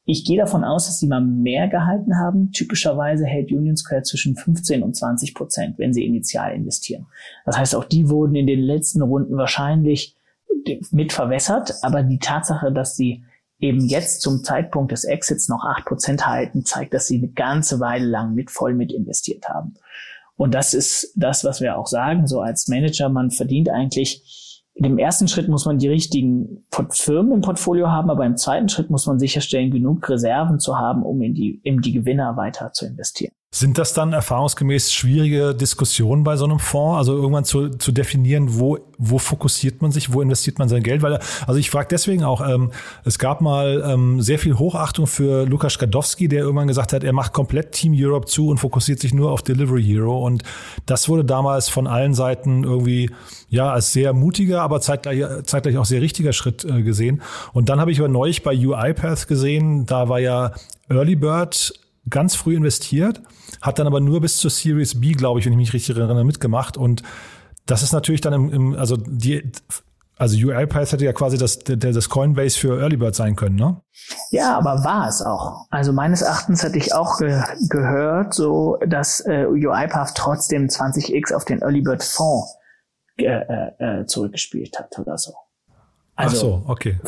Ich 0.07 0.27
gehe 0.27 0.39
davon 0.39 0.65
aus, 0.65 0.87
dass 0.87 1.01
sie 1.01 1.07
mal 1.07 1.23
mehr 1.23 1.69
gehalten 1.69 2.19
haben. 2.19 2.53
Typischerweise 2.53 3.25
hält 3.25 3.51
Union 3.51 3.77
Square 3.77 4.03
zwischen 4.03 4.37
15 4.37 4.83
und 4.83 4.95
20 4.95 5.35
Prozent, 5.35 5.79
wenn 5.79 5.95
sie 5.95 6.05
initial 6.05 6.55
investieren. 6.55 7.07
Das 7.47 7.57
heißt, 7.57 7.75
auch 7.75 7.85
die 7.85 8.11
wurden 8.11 8.35
in 8.35 8.47
den 8.47 8.61
letzten 8.61 9.01
Runden 9.01 9.37
wahrscheinlich 9.37 10.15
mit 10.91 11.13
verwässert. 11.13 11.75
Aber 11.83 12.03
die 12.03 12.19
Tatsache, 12.19 12.73
dass 12.73 12.97
sie 12.97 13.25
eben 13.59 13.81
jetzt 13.81 14.21
zum 14.21 14.43
Zeitpunkt 14.43 14.93
des 14.93 15.05
Exits 15.05 15.49
noch 15.49 15.65
acht 15.65 15.85
Prozent 15.87 16.27
halten, 16.27 16.65
zeigt, 16.65 16.95
dass 16.95 17.07
sie 17.07 17.19
eine 17.19 17.29
ganze 17.29 17.81
Weile 17.81 18.07
lang 18.07 18.35
mit 18.35 18.51
voll 18.51 18.75
mit 18.75 18.93
investiert 18.93 19.49
haben. 19.49 19.75
Und 20.37 20.55
das 20.55 20.75
ist 20.75 21.13
das, 21.17 21.45
was 21.45 21.61
wir 21.61 21.79
auch 21.79 21.87
sagen, 21.87 22.27
so 22.27 22.41
als 22.41 22.69
Manager, 22.69 23.09
man 23.09 23.31
verdient 23.31 23.69
eigentlich 23.69 24.45
in 24.75 24.83
dem 24.83 24.99
ersten 24.99 25.29
Schritt 25.29 25.49
muss 25.49 25.67
man 25.67 25.79
die 25.79 25.89
richtigen 25.89 26.67
Firmen 26.91 27.33
im 27.33 27.41
Portfolio 27.43 27.91
haben, 27.91 28.11
aber 28.11 28.27
im 28.27 28.37
zweiten 28.37 28.69
Schritt 28.69 28.91
muss 28.91 29.07
man 29.07 29.21
sicherstellen, 29.21 29.71
genug 29.71 30.09
Reserven 30.09 30.59
zu 30.59 30.77
haben, 30.77 31.05
um 31.05 31.23
in 31.23 31.33
die, 31.33 31.61
in 31.63 31.81
die 31.81 31.93
Gewinner 31.93 32.37
weiter 32.37 32.73
zu 32.73 32.85
investieren. 32.85 33.33
Sind 33.55 33.79
das 33.79 33.93
dann 33.93 34.13
erfahrungsgemäß 34.13 34.93
schwierige 34.93 35.55
Diskussionen 35.55 36.25
bei 36.25 36.37
so 36.37 36.45
einem 36.45 36.59
Fonds? 36.59 36.99
Also 36.99 37.15
irgendwann 37.15 37.45
zu, 37.45 37.69
zu 37.69 37.93
definieren, 37.93 38.59
wo, 38.59 38.81
wo 38.99 39.19
fokussiert 39.19 39.81
man 39.81 39.93
sich, 39.93 40.13
wo 40.13 40.21
investiert 40.21 40.59
man 40.59 40.69
sein 40.69 40.83
Geld? 40.83 41.03
Weil, 41.03 41.21
also 41.47 41.61
ich 41.61 41.71
frage 41.71 41.87
deswegen 41.89 42.25
auch, 42.25 42.41
ähm, 42.45 42.73
es 43.05 43.17
gab 43.21 43.41
mal 43.41 43.85
ähm, 43.87 44.21
sehr 44.21 44.41
viel 44.41 44.59
Hochachtung 44.59 45.07
für 45.07 45.47
Lukas 45.47 45.75
Skadowski, 45.75 46.27
der 46.27 46.41
irgendwann 46.41 46.67
gesagt 46.67 46.93
hat, 46.93 47.05
er 47.05 47.13
macht 47.13 47.33
komplett 47.33 47.71
Team 47.71 47.93
Europe 47.97 48.27
zu 48.27 48.49
und 48.49 48.59
fokussiert 48.59 48.99
sich 48.99 49.15
nur 49.15 49.31
auf 49.31 49.43
Delivery 49.43 49.85
Hero. 49.85 50.27
Und 50.27 50.43
das 50.87 51.09
wurde 51.09 51.25
damals 51.25 51.69
von 51.69 51.87
allen 51.87 52.15
Seiten 52.15 52.65
irgendwie 52.65 53.13
ja 53.51 53.73
als 53.73 53.93
sehr 53.93 54.15
mutiger, 54.15 54.63
aber 54.63 54.81
zeitgleich, 54.81 55.23
zeitgleich 55.45 55.79
auch 55.79 55.85
sehr 55.85 56.01
richtiger 56.03 56.33
Schritt 56.33 56.65
äh, 56.65 56.83
gesehen. 56.83 57.23
Und 57.53 57.69
dann 57.69 57.79
habe 57.79 57.93
ich 57.93 58.01
aber 58.01 58.09
neulich 58.09 58.43
bei 58.43 58.53
UiPath 58.53 59.29
gesehen, 59.29 59.87
da 59.87 60.09
war 60.09 60.19
ja 60.19 60.55
Early 60.89 61.15
Bird 61.15 61.73
ganz 62.09 62.35
früh 62.35 62.57
investiert, 62.57 63.23
hat 63.63 63.79
dann 63.79 63.87
aber 63.87 64.01
nur 64.01 64.21
bis 64.21 64.37
zur 64.39 64.51
Series 64.51 65.01
B, 65.01 65.13
glaube 65.13 65.41
ich, 65.41 65.47
wenn 65.47 65.53
ich 65.53 65.59
mich 65.59 65.73
richtig 65.73 65.97
erinnere, 65.97 66.25
mitgemacht. 66.25 66.77
Und 66.77 67.03
das 67.67 67.83
ist 67.83 67.93
natürlich 67.93 68.21
dann 68.21 68.33
im, 68.33 68.53
im 68.53 68.75
also 68.75 68.97
die, 68.97 69.51
also 70.17 70.37
UiPath 70.37 70.93
hätte 70.93 71.05
ja 71.05 71.13
quasi 71.13 71.39
das, 71.39 71.59
das 71.61 72.09
Coinbase 72.09 72.59
für 72.59 72.81
Early 72.81 72.97
Bird 72.97 73.15
sein 73.15 73.37
können, 73.37 73.57
ne? 73.57 73.81
Ja, 74.31 74.57
aber 74.57 74.85
war 74.85 75.09
es 75.09 75.23
auch. 75.23 75.67
Also 75.71 75.93
meines 75.93 76.23
Erachtens 76.23 76.63
hätte 76.63 76.79
ich 76.79 76.95
auch 76.95 77.19
ge 77.19 77.43
gehört, 77.69 78.35
so 78.35 78.79
dass 78.87 79.21
äh, 79.21 79.47
UiPath 79.47 80.15
trotzdem 80.15 80.67
20x 80.67 81.35
auf 81.35 81.45
den 81.45 81.63
Early 81.63 81.81
Bird 81.81 82.03
Fonds 82.03 82.57
äh, 83.17 83.25
äh, 83.79 84.07
zurückgespielt 84.07 84.79
hat 84.79 84.99
oder 84.99 85.19
so. 85.19 85.33
Also, 86.17 86.37
Ach 86.37 86.41
so, 86.41 86.71
okay. 86.71 86.99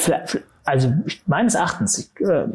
Also 0.64 0.92
meines 1.26 1.54
Erachtens, 1.54 1.98
ich, 1.98 2.26
äh, 2.26 2.46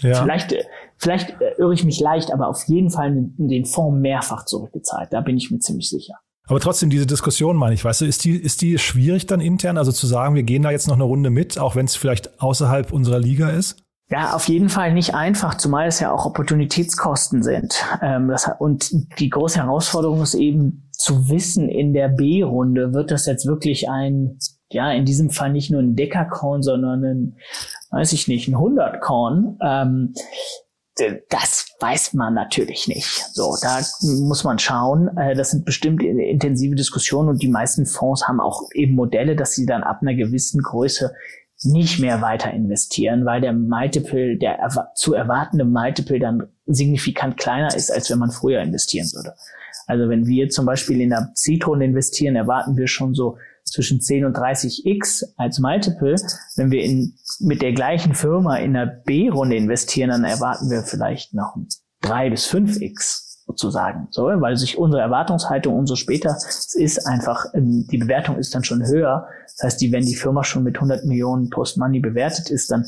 ja. 0.00 0.22
vielleicht, 0.22 0.56
vielleicht 1.00 1.36
irre 1.58 1.74
ich 1.74 1.84
mich 1.84 1.98
leicht, 2.00 2.32
aber 2.32 2.48
auf 2.48 2.62
jeden 2.64 2.90
Fall 2.90 3.12
den 3.36 3.64
Fonds 3.64 4.00
mehrfach 4.00 4.44
zurückgezahlt. 4.44 5.12
Da 5.12 5.20
bin 5.20 5.36
ich 5.36 5.50
mir 5.50 5.58
ziemlich 5.58 5.88
sicher. 5.88 6.14
Aber 6.46 6.60
trotzdem, 6.60 6.90
diese 6.90 7.06
Diskussion, 7.06 7.56
meine 7.56 7.74
ich, 7.74 7.84
weißt 7.84 8.00
du, 8.00 8.06
ist 8.06 8.24
die, 8.24 8.36
ist 8.36 8.60
die 8.60 8.78
schwierig 8.78 9.26
dann 9.26 9.40
intern? 9.40 9.78
Also 9.78 9.92
zu 9.92 10.06
sagen, 10.06 10.34
wir 10.34 10.42
gehen 10.42 10.62
da 10.62 10.70
jetzt 10.70 10.88
noch 10.88 10.96
eine 10.96 11.04
Runde 11.04 11.30
mit, 11.30 11.58
auch 11.58 11.76
wenn 11.76 11.86
es 11.86 11.96
vielleicht 11.96 12.40
außerhalb 12.40 12.92
unserer 12.92 13.20
Liga 13.20 13.50
ist? 13.50 13.76
Ja, 14.08 14.34
auf 14.34 14.48
jeden 14.48 14.68
Fall 14.68 14.92
nicht 14.92 15.14
einfach, 15.14 15.54
zumal 15.54 15.86
es 15.86 16.00
ja 16.00 16.12
auch 16.12 16.26
Opportunitätskosten 16.26 17.44
sind. 17.44 17.84
Ähm, 18.02 18.34
und 18.58 18.90
die 19.20 19.30
große 19.30 19.62
Herausforderung 19.62 20.20
ist 20.22 20.34
eben 20.34 20.90
zu 20.90 21.28
wissen, 21.28 21.68
in 21.68 21.92
der 21.92 22.08
B-Runde 22.08 22.92
wird 22.92 23.12
das 23.12 23.26
jetzt 23.26 23.46
wirklich 23.46 23.88
ein 23.88 24.36
ja, 24.72 24.92
in 24.92 25.04
diesem 25.04 25.30
Fall 25.30 25.50
nicht 25.50 25.70
nur 25.70 25.80
ein 25.80 25.96
Deckerkorn, 25.96 26.62
sondern 26.62 27.04
ein, 27.04 27.36
weiß 27.90 28.12
ich 28.12 28.28
nicht, 28.28 28.48
ein 28.48 28.58
Hundertkorn. 28.58 29.58
Ähm, 30.98 31.20
das 31.28 31.66
weiß 31.80 32.14
man 32.14 32.34
natürlich 32.34 32.88
nicht. 32.88 33.26
So, 33.32 33.56
da 33.62 33.80
muss 34.00 34.44
man 34.44 34.58
schauen. 34.58 35.16
Äh, 35.16 35.34
das 35.34 35.50
sind 35.50 35.64
bestimmt 35.64 36.02
intensive 36.02 36.74
Diskussionen 36.74 37.28
und 37.28 37.42
die 37.42 37.48
meisten 37.48 37.86
Fonds 37.86 38.26
haben 38.26 38.40
auch 38.40 38.62
eben 38.74 38.94
Modelle, 38.94 39.36
dass 39.36 39.54
sie 39.54 39.66
dann 39.66 39.82
ab 39.82 39.98
einer 40.02 40.14
gewissen 40.14 40.62
Größe 40.62 41.12
nicht 41.62 41.98
mehr 41.98 42.22
weiter 42.22 42.50
investieren, 42.52 43.26
weil 43.26 43.40
der 43.42 43.52
Multiple, 43.52 44.38
der 44.38 44.66
zu 44.94 45.12
erwartende 45.12 45.64
Multiple 45.64 46.18
dann 46.18 46.48
signifikant 46.66 47.36
kleiner 47.36 47.74
ist, 47.74 47.90
als 47.90 48.10
wenn 48.10 48.18
man 48.18 48.30
früher 48.30 48.60
investieren 48.60 49.10
würde. 49.12 49.34
Also 49.86 50.08
wenn 50.08 50.26
wir 50.26 50.48
zum 50.48 50.66
Beispiel 50.66 51.00
in 51.00 51.10
der 51.10 51.30
Seed-Runde 51.34 51.84
investieren, 51.84 52.36
erwarten 52.36 52.76
wir 52.76 52.86
schon 52.86 53.14
so 53.14 53.36
zwischen 53.70 54.00
10 54.00 54.24
und 54.24 54.36
30x 54.36 55.24
als 55.36 55.58
Multiple. 55.58 56.16
Wenn 56.56 56.70
wir 56.70 56.82
in, 56.82 57.14
mit 57.40 57.62
der 57.62 57.72
gleichen 57.72 58.14
Firma 58.14 58.56
in 58.56 58.74
der 58.74 58.86
B-Runde 58.86 59.56
investieren, 59.56 60.10
dann 60.10 60.24
erwarten 60.24 60.70
wir 60.70 60.82
vielleicht 60.82 61.34
noch 61.34 61.56
3 62.02 62.30
bis 62.30 62.48
5x 62.50 63.30
sozusagen. 63.46 64.08
So, 64.10 64.24
weil 64.24 64.56
sich 64.56 64.78
unsere 64.78 65.02
Erwartungshaltung 65.02 65.74
umso 65.74 65.96
später 65.96 66.36
ist 66.74 67.06
einfach, 67.06 67.46
ähm, 67.54 67.86
die 67.90 67.98
Bewertung 67.98 68.36
ist 68.36 68.54
dann 68.54 68.64
schon 68.64 68.86
höher. 68.86 69.26
Das 69.56 69.64
heißt, 69.64 69.80
die, 69.80 69.92
wenn 69.92 70.04
die 70.04 70.14
Firma 70.14 70.44
schon 70.44 70.62
mit 70.62 70.76
100 70.76 71.04
Millionen 71.04 71.50
Post-Money 71.50 72.00
bewertet 72.00 72.50
ist, 72.50 72.70
dann 72.70 72.86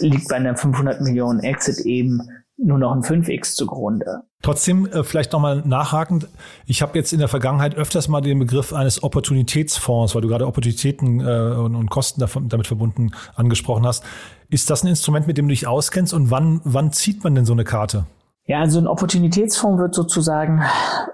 liegt 0.00 0.28
bei 0.28 0.36
einer 0.36 0.56
500 0.56 1.00
Millionen 1.00 1.40
Exit 1.40 1.80
eben 1.80 2.20
nur 2.56 2.78
noch 2.78 2.92
ein 2.92 3.02
5x 3.02 3.54
zugrunde. 3.54 4.22
Trotzdem 4.44 4.84
äh, 4.84 5.02
vielleicht 5.04 5.32
nochmal 5.32 5.62
nachhakend. 5.64 6.28
Ich 6.66 6.82
habe 6.82 6.98
jetzt 6.98 7.14
in 7.14 7.18
der 7.18 7.28
Vergangenheit 7.28 7.76
öfters 7.76 8.08
mal 8.08 8.20
den 8.20 8.38
Begriff 8.38 8.74
eines 8.74 9.02
Opportunitätsfonds, 9.02 10.14
weil 10.14 10.20
du 10.20 10.28
gerade 10.28 10.46
Opportunitäten 10.46 11.20
äh, 11.20 11.56
und, 11.56 11.74
und, 11.74 11.88
Kosten 11.88 12.20
davon, 12.20 12.50
damit 12.50 12.66
verbunden 12.66 13.12
angesprochen 13.36 13.86
hast. 13.86 14.04
Ist 14.50 14.68
das 14.68 14.84
ein 14.84 14.88
Instrument, 14.88 15.26
mit 15.26 15.38
dem 15.38 15.48
du 15.48 15.52
dich 15.52 15.66
auskennst 15.66 16.12
und 16.12 16.30
wann, 16.30 16.60
wann 16.64 16.92
zieht 16.92 17.24
man 17.24 17.34
denn 17.34 17.46
so 17.46 17.54
eine 17.54 17.64
Karte? 17.64 18.04
Ja, 18.44 18.60
also 18.60 18.78
ein 18.78 18.86
Opportunitätsfonds 18.86 19.80
wird 19.80 19.94
sozusagen 19.94 20.62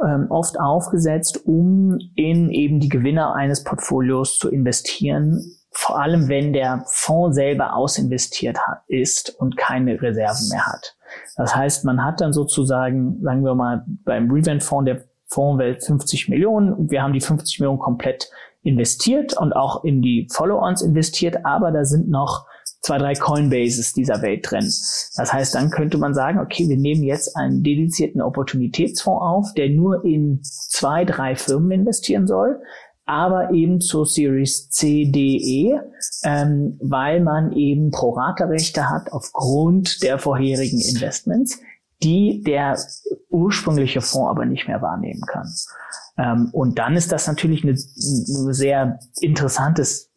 ähm, 0.05 0.27
oft 0.31 0.59
aufgesetzt, 0.59 1.43
um 1.45 1.99
in 2.17 2.51
eben 2.51 2.81
die 2.81 2.89
Gewinner 2.89 3.37
eines 3.37 3.63
Portfolios 3.63 4.39
zu 4.39 4.51
investieren, 4.51 5.41
vor 5.71 6.01
allem 6.01 6.29
wenn 6.29 6.53
der 6.53 6.85
Fonds 6.87 7.37
selber 7.37 7.75
ausinvestiert 7.75 8.59
hat, 8.59 8.83
ist 8.89 9.31
und 9.39 9.57
keine 9.57 10.01
Reserven 10.01 10.49
mehr 10.51 10.67
hat. 10.67 10.97
Das 11.37 11.55
heißt, 11.55 11.85
man 11.85 12.05
hat 12.05 12.21
dann 12.21 12.33
sozusagen, 12.33 13.21
sagen 13.23 13.45
wir 13.45 13.55
mal, 13.55 13.85
beim 14.05 14.31
Revent-Fonds 14.31 14.87
der 14.87 15.05
Fondswelt 15.27 15.85
50 15.85 16.29
Millionen 16.29 16.73
und 16.73 16.91
wir 16.91 17.03
haben 17.03 17.13
die 17.13 17.21
50 17.21 17.61
Millionen 17.61 17.79
komplett 17.79 18.31
investiert 18.63 19.37
und 19.37 19.55
auch 19.55 19.85
in 19.85 20.03
die 20.03 20.29
Follow-ons 20.31 20.83
investiert, 20.83 21.45
aber 21.47 21.71
da 21.71 21.85
sind 21.85 22.09
noch 22.09 22.47
zwei, 22.83 22.99
drei 22.99 23.15
Coinbases 23.15 23.93
dieser 23.93 24.23
Welt 24.23 24.51
drin. 24.51 24.65
Das 24.65 25.33
heißt, 25.33 25.55
dann 25.55 25.71
könnte 25.71 25.99
man 25.99 26.15
sagen, 26.15 26.41
okay, 26.41 26.69
wir 26.69 26.77
nehmen 26.77 27.03
jetzt 27.03 27.37
einen 27.37 27.63
dedizierten 27.63 28.21
Opportunitätsfonds 28.21 29.23
auf, 29.23 29.55
der 29.55 29.71
nur 29.71 30.05
in 30.05 30.41
zwei, 30.43 31.05
drei 31.05 31.37
Firmen 31.37 31.71
investieren 31.71 32.27
soll 32.27 32.61
aber 33.11 33.51
eben 33.51 33.81
zur 33.81 34.07
Series 34.07 34.71
C, 34.71 35.11
D, 35.11 35.37
E, 35.37 35.81
ähm, 36.23 36.79
weil 36.81 37.21
man 37.21 37.53
eben 37.53 37.91
Pro-Rata-Rechte 37.91 38.89
hat 38.89 39.11
aufgrund 39.11 40.05
der 40.05 40.21
vorherigen 40.21 40.81
Investments, 40.81 41.59
die 42.05 42.43
der 42.47 42.79
ursprüngliche 43.29 44.01
Fonds 44.01 44.31
aber 44.31 44.45
nicht 44.45 44.69
mehr 44.69 44.81
wahrnehmen 44.81 45.23
kann. 45.27 45.49
Ähm, 46.19 46.51
und 46.53 46.79
dann 46.79 46.95
ist 46.95 47.11
das 47.11 47.27
natürlich 47.27 47.65
ein 47.65 47.75
sehr 47.77 49.01
interessantes 49.21 50.13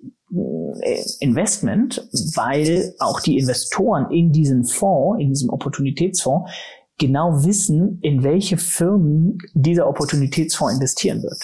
äh, 0.82 1.02
Investment, 1.20 2.08
weil 2.36 2.94
auch 3.00 3.22
die 3.22 3.40
Investoren 3.40 4.12
in 4.12 4.32
diesen 4.32 4.66
Fonds, 4.66 5.20
in 5.20 5.30
diesem 5.30 5.50
Opportunitätsfonds, 5.50 6.52
genau 7.00 7.44
wissen, 7.44 7.98
in 8.04 8.24
welche 8.24 8.58
Firmen 8.58 9.40
dieser 9.56 9.88
Opportunitätsfonds 9.88 10.76
investieren 10.76 11.24
wird. 11.24 11.44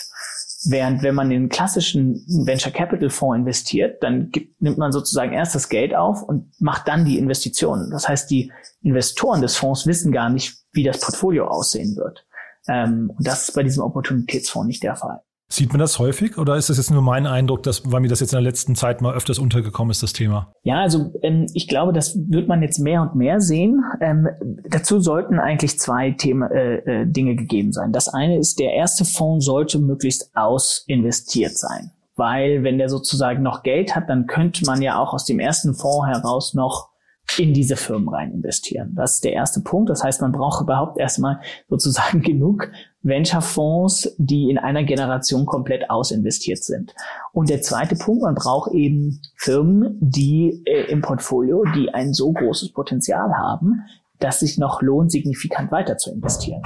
Während 0.66 1.04
wenn 1.04 1.16
man 1.16 1.32
in 1.32 1.38
einen 1.38 1.50
klassischen 1.50 2.26
Venture 2.28 2.72
Capital 2.72 3.10
Fonds 3.10 3.38
investiert, 3.38 4.04
dann 4.04 4.30
gibt, 4.30 4.62
nimmt 4.62 4.78
man 4.78 4.92
sozusagen 4.92 5.32
erst 5.32 5.56
das 5.56 5.70
Geld 5.70 5.96
auf 5.96 6.22
und 6.22 6.52
macht 6.60 6.88
dann 6.88 7.06
die 7.06 7.18
Investitionen. 7.18 7.92
Das 7.92 8.10
heißt, 8.10 8.30
die 8.30 8.52
Investoren 8.82 9.42
des 9.42 9.56
Fonds 9.56 9.88
wissen 9.88 10.12
gar 10.12 10.30
nicht, 10.30 10.58
wie 10.74 10.84
das 10.84 11.00
Portfolio 11.00 11.48
aussehen 11.48 11.96
wird. 11.96 12.26
Ähm, 12.68 13.12
und 13.18 13.26
das 13.26 13.48
ist 13.48 13.56
bei 13.56 13.64
diesem 13.64 13.84
Opportunitätsfonds 13.84 14.68
nicht 14.68 14.84
der 14.84 14.96
Fall. 14.96 15.22
Sieht 15.52 15.72
man 15.74 15.80
das 15.80 15.98
häufig 15.98 16.38
oder 16.38 16.58
ist 16.58 16.70
das 16.70 16.78
jetzt 16.78 16.92
nur 16.92 17.02
mein 17.02 17.26
Eindruck, 17.26 17.64
dass, 17.64 17.92
weil 17.92 18.02
mir 18.02 18.08
das 18.08 18.20
jetzt 18.20 18.34
in 18.34 18.38
der 18.38 18.44
letzten 18.44 18.76
Zeit 18.76 19.02
mal 19.02 19.16
öfters 19.16 19.40
untergekommen 19.40 19.90
ist, 19.90 20.04
das 20.04 20.14
Thema? 20.14 20.52
Ja, 20.62 20.82
also 20.82 21.12
ähm, 21.24 21.48
ich 21.56 21.68
glaube, 21.68 21.92
das 21.92 22.16
wird 22.30 22.48
man 22.48 22.62
jetzt 22.62 22.78
mehr 22.78 23.02
und 23.02 23.16
mehr 23.16 23.42
sehen. 23.42 23.84
Ähm, 24.00 24.28
dazu 24.70 25.00
sollten 25.00 25.40
eigentlich 25.40 25.80
zwei 25.80 26.12
Thema, 26.12 26.52
äh, 26.52 27.02
äh, 27.02 27.06
Dinge 27.08 27.36
gegeben 27.36 27.74
sein. 27.74 27.92
Das 27.92 28.10
eine 28.10 28.38
ist, 28.38 28.60
der 28.60 28.74
erste 28.74 29.06
Fonds 29.06 29.46
sollte 29.46 29.80
möglichst 29.80 30.30
ausinvestiert 30.36 31.58
sein. 31.58 31.92
Weil 32.16 32.64
wenn 32.64 32.78
der 32.78 32.90
sozusagen 32.90 33.42
noch 33.42 33.64
Geld 33.64 33.96
hat, 33.96 34.08
dann 34.08 34.28
könnte 34.28 34.66
man 34.66 34.84
ja 34.84 35.00
auch 35.00 35.14
aus 35.14 35.26
dem 35.26 35.40
ersten 35.40 35.74
Fonds 35.74 36.10
heraus 36.10 36.54
noch 36.54 36.89
in 37.38 37.54
diese 37.54 37.76
Firmen 37.76 38.10
rein 38.10 38.32
investieren. 38.32 38.94
Das 38.96 39.16
ist 39.16 39.24
der 39.24 39.34
erste 39.34 39.62
Punkt. 39.62 39.90
Das 39.90 40.04
heißt, 40.04 40.22
man 40.22 40.32
braucht 40.32 40.62
überhaupt 40.62 40.98
erstmal 40.98 41.40
sozusagen 41.68 42.22
genug 42.24 42.72
Venture-Fonds, 43.04 44.16
die 44.18 44.50
in 44.50 44.58
einer 44.58 44.84
Generation 44.84 45.46
komplett 45.46 45.90
ausinvestiert 45.90 46.64
sind. 46.64 46.94
Und 47.32 47.50
der 47.50 47.62
zweite 47.62 47.96
Punkt, 47.96 48.24
man 48.24 48.36
braucht 48.36 48.72
eben 48.74 49.22
Firmen, 49.36 49.98
die 50.00 50.64
äh, 50.66 50.90
im 50.92 51.02
Portfolio, 51.02 51.64
die 51.76 51.94
ein 51.94 52.14
so 52.14 52.32
großes 52.32 52.74
Potenzial 52.74 53.34
haben, 53.38 53.84
dass 54.20 54.40
sich 54.40 54.58
noch 54.58 54.82
lohnt, 54.82 55.12
signifikant 55.12 55.72
weiter 55.72 55.98
zu 55.98 56.12
investieren. 56.12 56.62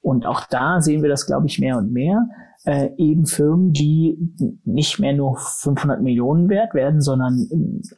Und 0.00 0.26
auch 0.26 0.44
da 0.46 0.80
sehen 0.80 1.02
wir 1.02 1.08
das, 1.08 1.26
glaube 1.26 1.46
ich, 1.46 1.58
mehr 1.58 1.78
und 1.78 1.92
mehr 1.92 2.28
äh, 2.66 2.90
eben 2.96 3.26
Firmen, 3.26 3.72
die 3.72 4.18
nicht 4.64 4.98
mehr 4.98 5.12
nur 5.12 5.38
500 5.38 6.02
Millionen 6.02 6.48
wert 6.48 6.74
werden, 6.74 7.00
sondern 7.00 7.48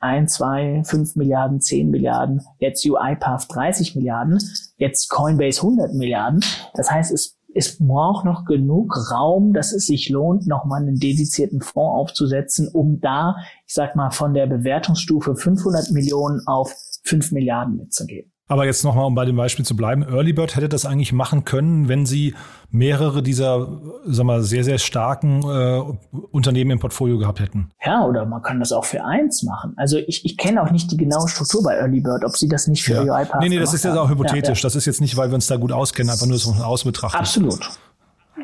1, 0.00 0.32
2, 0.34 0.82
5 0.84 1.16
Milliarden, 1.16 1.60
10 1.60 1.90
Milliarden, 1.90 2.42
jetzt 2.58 2.84
UiPath 2.88 3.46
30 3.48 3.96
Milliarden, 3.96 4.38
jetzt 4.76 5.08
Coinbase 5.08 5.62
100 5.62 5.94
Milliarden. 5.94 6.40
Das 6.74 6.90
heißt, 6.90 7.12
es 7.12 7.38
es 7.54 7.78
braucht 7.78 8.26
noch 8.26 8.44
genug 8.44 9.10
Raum, 9.10 9.54
dass 9.54 9.72
es 9.72 9.86
sich 9.86 10.10
lohnt, 10.10 10.46
nochmal 10.46 10.82
einen 10.82 10.98
dedizierten 10.98 11.62
Fonds 11.62 11.96
aufzusetzen, 11.96 12.68
um 12.68 13.00
da, 13.00 13.36
ich 13.66 13.72
sag 13.72 13.96
mal, 13.96 14.10
von 14.10 14.34
der 14.34 14.46
Bewertungsstufe 14.46 15.34
500 15.34 15.90
Millionen 15.90 16.46
auf 16.46 16.72
5 17.04 17.32
Milliarden 17.32 17.78
mitzugehen. 17.78 18.30
Aber 18.50 18.64
jetzt 18.64 18.82
nochmal, 18.82 19.04
um 19.04 19.14
bei 19.14 19.26
dem 19.26 19.36
Beispiel 19.36 19.64
zu 19.64 19.76
bleiben, 19.76 20.02
Earlybird 20.02 20.56
hätte 20.56 20.70
das 20.70 20.86
eigentlich 20.86 21.12
machen 21.12 21.44
können, 21.44 21.88
wenn 21.88 22.06
sie 22.06 22.34
mehrere 22.70 23.22
dieser, 23.22 23.68
sag 24.06 24.24
mal, 24.24 24.42
sehr, 24.42 24.64
sehr 24.64 24.78
starken 24.78 25.42
äh, 25.42 25.82
Unternehmen 26.30 26.72
im 26.72 26.78
Portfolio 26.78 27.18
gehabt 27.18 27.40
hätten. 27.40 27.70
Ja, 27.84 28.04
oder 28.04 28.24
man 28.24 28.42
kann 28.42 28.58
das 28.58 28.72
auch 28.72 28.86
für 28.86 29.04
eins 29.04 29.42
machen. 29.42 29.74
Also 29.76 29.98
ich, 29.98 30.24
ich 30.24 30.38
kenne 30.38 30.62
auch 30.62 30.70
nicht 30.70 30.90
die 30.90 30.96
genaue 30.96 31.28
Struktur 31.28 31.62
bei 31.62 31.76
Earlybird, 31.76 32.24
ob 32.24 32.36
sie 32.36 32.48
das 32.48 32.66
nicht 32.66 32.82
für 32.82 33.04
ja. 33.04 33.14
UiPath 33.14 33.40
Nee, 33.40 33.50
nee, 33.50 33.58
das 33.58 33.74
ist 33.74 33.84
jetzt 33.84 33.96
auch 33.96 34.08
hypothetisch. 34.08 34.48
Ja, 34.48 34.54
ja. 34.54 34.62
Das 34.62 34.74
ist 34.74 34.86
jetzt 34.86 35.00
nicht, 35.02 35.16
weil 35.16 35.28
wir 35.28 35.34
uns 35.34 35.46
da 35.46 35.56
gut 35.56 35.72
auskennen, 35.72 36.10
einfach 36.10 36.26
nur 36.26 36.38
so 36.38 36.52
von 36.52 36.62
außen. 36.62 36.90
Absolut. 37.12 37.60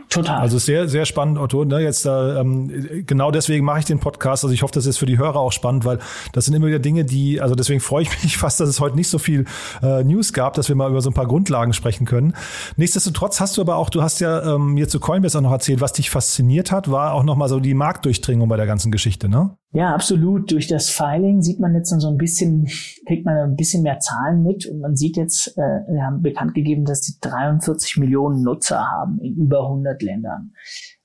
Total. 0.08 0.40
Also 0.40 0.58
sehr, 0.58 0.88
sehr 0.88 1.06
spannend, 1.06 1.38
Otto. 1.38 1.64
Ne? 1.64 1.80
Jetzt 1.80 2.06
ähm, 2.06 3.04
genau 3.06 3.30
deswegen 3.30 3.64
mache 3.64 3.80
ich 3.80 3.84
den 3.84 3.98
Podcast. 3.98 4.44
Also 4.44 4.54
ich 4.54 4.62
hoffe, 4.62 4.72
das 4.74 4.86
ist 4.86 4.98
für 4.98 5.06
die 5.06 5.18
Hörer 5.18 5.36
auch 5.36 5.52
spannend, 5.52 5.84
weil 5.84 5.98
das 6.32 6.44
sind 6.44 6.54
immer 6.54 6.66
wieder 6.66 6.78
Dinge, 6.78 7.04
die, 7.04 7.40
also 7.40 7.54
deswegen 7.54 7.80
freue 7.80 8.02
ich 8.02 8.10
mich 8.22 8.36
fast, 8.36 8.60
dass 8.60 8.68
es 8.68 8.80
heute 8.80 8.96
nicht 8.96 9.08
so 9.08 9.18
viel 9.18 9.44
äh, 9.82 10.04
News 10.04 10.32
gab, 10.32 10.54
dass 10.54 10.68
wir 10.68 10.76
mal 10.76 10.90
über 10.90 11.00
so 11.00 11.10
ein 11.10 11.14
paar 11.14 11.26
Grundlagen 11.26 11.72
sprechen 11.72 12.06
können. 12.06 12.34
Nichtsdestotrotz 12.76 13.40
hast 13.40 13.56
du 13.56 13.60
aber 13.60 13.76
auch, 13.76 13.90
du 13.90 14.02
hast 14.02 14.20
ja 14.20 14.54
ähm, 14.54 14.74
mir 14.74 14.88
zu 14.88 15.00
Coinbase 15.00 15.38
auch 15.38 15.42
noch 15.42 15.52
erzählt, 15.52 15.80
was 15.80 15.92
dich 15.92 16.10
fasziniert 16.10 16.70
hat, 16.70 16.90
war 16.90 17.12
auch 17.12 17.24
nochmal 17.24 17.48
so 17.48 17.60
die 17.60 17.74
Marktdurchdringung 17.74 18.48
bei 18.48 18.56
der 18.56 18.66
ganzen 18.66 18.92
Geschichte, 18.92 19.28
ne? 19.28 19.56
Ja, 19.74 19.92
absolut. 19.92 20.52
Durch 20.52 20.68
das 20.68 20.88
Filing 20.88 21.42
sieht 21.42 21.58
man 21.58 21.74
jetzt 21.74 21.90
so 21.90 22.08
ein 22.08 22.16
bisschen, 22.16 22.68
kriegt 23.06 23.26
man 23.26 23.36
ein 23.36 23.56
bisschen 23.56 23.82
mehr 23.82 23.98
Zahlen 23.98 24.44
mit 24.44 24.66
und 24.66 24.78
man 24.78 24.94
sieht 24.94 25.16
jetzt, 25.16 25.48
äh, 25.58 25.82
wir 25.88 26.04
haben 26.04 26.22
bekannt 26.22 26.54
gegeben, 26.54 26.84
dass 26.84 27.00
die 27.00 27.14
43 27.20 27.96
Millionen 27.96 28.42
Nutzer 28.42 28.88
haben 28.88 29.18
in 29.20 29.34
über 29.34 29.64
100 29.64 30.00
Ländern. 30.00 30.52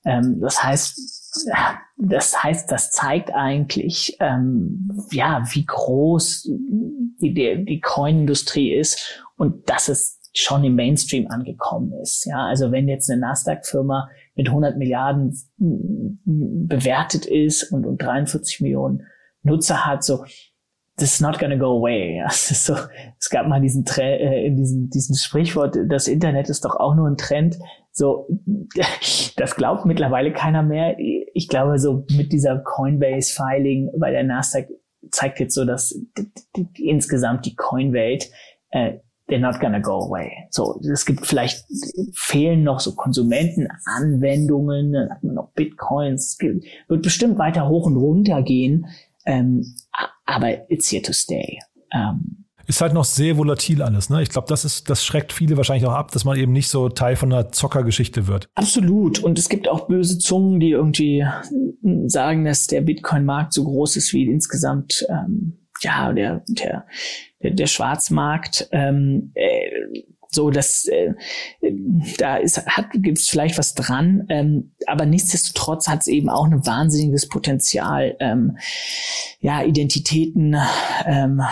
Ähm, 0.04 0.38
das 0.40 0.62
heißt, 0.62 1.44
das 1.96 2.44
heißt, 2.44 2.70
das 2.70 2.92
zeigt 2.92 3.34
eigentlich, 3.34 4.16
ähm, 4.20 4.88
ja, 5.10 5.42
wie 5.50 5.66
groß 5.66 6.48
die, 7.20 7.34
die, 7.34 7.64
die 7.64 7.80
Coin-Industrie 7.80 8.72
ist 8.72 9.24
und 9.36 9.68
dass 9.68 9.88
es 9.88 10.19
schon 10.32 10.64
im 10.64 10.76
Mainstream 10.76 11.28
angekommen 11.28 11.92
ist. 12.00 12.24
Ja, 12.26 12.46
also 12.46 12.70
wenn 12.70 12.88
jetzt 12.88 13.10
eine 13.10 13.20
Nasdaq-Firma 13.20 14.08
mit 14.36 14.48
100 14.48 14.76
Milliarden 14.78 15.36
bewertet 15.56 17.26
ist 17.26 17.72
und, 17.72 17.86
und 17.86 18.00
43 18.00 18.60
Millionen 18.60 19.06
Nutzer 19.42 19.86
hat, 19.86 20.04
so 20.04 20.24
this 20.96 21.14
is 21.14 21.20
not 21.20 21.38
gonna 21.38 21.56
go 21.56 21.78
away. 21.78 22.18
Ja, 22.18 22.26
es 22.28 22.50
ist 22.50 22.66
so, 22.66 22.76
es 23.18 23.28
gab 23.30 23.48
mal 23.48 23.60
diesen 23.60 23.84
äh, 23.98 24.46
in 24.46 24.56
diesem, 24.56 24.90
diesen 24.90 25.16
Sprichwort, 25.16 25.76
das 25.88 26.06
Internet 26.06 26.48
ist 26.48 26.64
doch 26.64 26.76
auch 26.76 26.94
nur 26.94 27.08
ein 27.08 27.16
Trend. 27.16 27.58
So, 27.92 28.28
das 29.36 29.56
glaubt 29.56 29.84
mittlerweile 29.84 30.32
keiner 30.32 30.62
mehr. 30.62 30.96
Ich 31.34 31.48
glaube, 31.48 31.78
so 31.78 32.04
mit 32.10 32.32
dieser 32.32 32.58
Coinbase-Filing 32.58 33.90
bei 33.98 34.10
der 34.12 34.22
Nasdaq 34.22 34.68
zeigt 35.10 35.40
jetzt 35.40 35.54
so, 35.54 35.64
dass 35.64 35.98
insgesamt 36.76 37.46
die 37.46 37.56
Coinwelt 37.56 38.30
äh, 38.70 38.98
they're 39.30 39.40
not 39.40 39.60
gonna 39.60 39.78
go 39.78 40.02
away. 40.02 40.30
So, 40.50 40.80
es 40.92 41.06
gibt 41.06 41.26
vielleicht, 41.26 41.64
fehlen 42.14 42.62
noch 42.62 42.80
so 42.80 42.94
Konsumentenanwendungen, 42.94 44.92
dann 44.92 45.10
hat 45.10 45.22
man 45.24 45.34
noch 45.36 45.52
Bitcoins, 45.52 46.36
wird 46.40 47.02
bestimmt 47.02 47.38
weiter 47.38 47.68
hoch 47.68 47.86
und 47.86 47.96
runter 47.96 48.42
gehen, 48.42 48.86
ähm, 49.24 49.64
aber 50.26 50.70
it's 50.70 50.90
here 50.90 51.02
to 51.02 51.12
stay. 51.12 51.58
Ähm, 51.92 52.44
ist 52.66 52.80
halt 52.80 52.92
noch 52.92 53.04
sehr 53.04 53.36
volatil 53.36 53.82
alles, 53.82 54.10
ne? 54.10 54.22
Ich 54.22 54.28
glaube, 54.28 54.46
das 54.48 54.64
ist, 54.64 54.88
das 54.88 55.04
schreckt 55.04 55.32
viele 55.32 55.56
wahrscheinlich 55.56 55.86
auch 55.86 55.94
ab, 55.94 56.12
dass 56.12 56.24
man 56.24 56.38
eben 56.38 56.52
nicht 56.52 56.68
so 56.68 56.88
Teil 56.88 57.16
von 57.16 57.32
einer 57.32 57.50
Zockergeschichte 57.50 58.28
wird. 58.28 58.48
Absolut. 58.54 59.18
Und 59.18 59.40
es 59.40 59.48
gibt 59.48 59.68
auch 59.68 59.88
böse 59.88 60.18
Zungen, 60.18 60.60
die 60.60 60.70
irgendwie 60.70 61.26
sagen, 62.06 62.44
dass 62.44 62.68
der 62.68 62.82
Bitcoin-Markt 62.82 63.54
so 63.54 63.64
groß 63.64 63.96
ist 63.96 64.12
wie 64.12 64.24
insgesamt 64.30 65.04
ähm, 65.08 65.59
ja, 65.80 66.12
der, 66.12 66.42
der, 66.48 66.86
der, 67.42 67.66
Schwarzmarkt, 67.66 68.68
ähm, 68.72 69.32
äh, 69.34 70.02
so 70.32 70.50
dass 70.50 70.86
äh, 70.86 71.12
da 72.18 72.36
ist 72.36 72.64
hat 72.64 72.86
gibt's 72.92 73.28
vielleicht 73.28 73.58
was 73.58 73.74
dran, 73.74 74.26
ähm, 74.28 74.70
aber 74.86 75.04
nichtsdestotrotz 75.04 75.88
hat 75.88 76.02
es 76.02 76.06
eben 76.06 76.28
auch 76.28 76.44
ein 76.44 76.64
wahnsinniges 76.64 77.28
Potenzial, 77.28 78.16
ähm, 78.20 78.56
ja 79.40 79.62
Identitäten 79.62 80.56
ähm, 81.04 81.42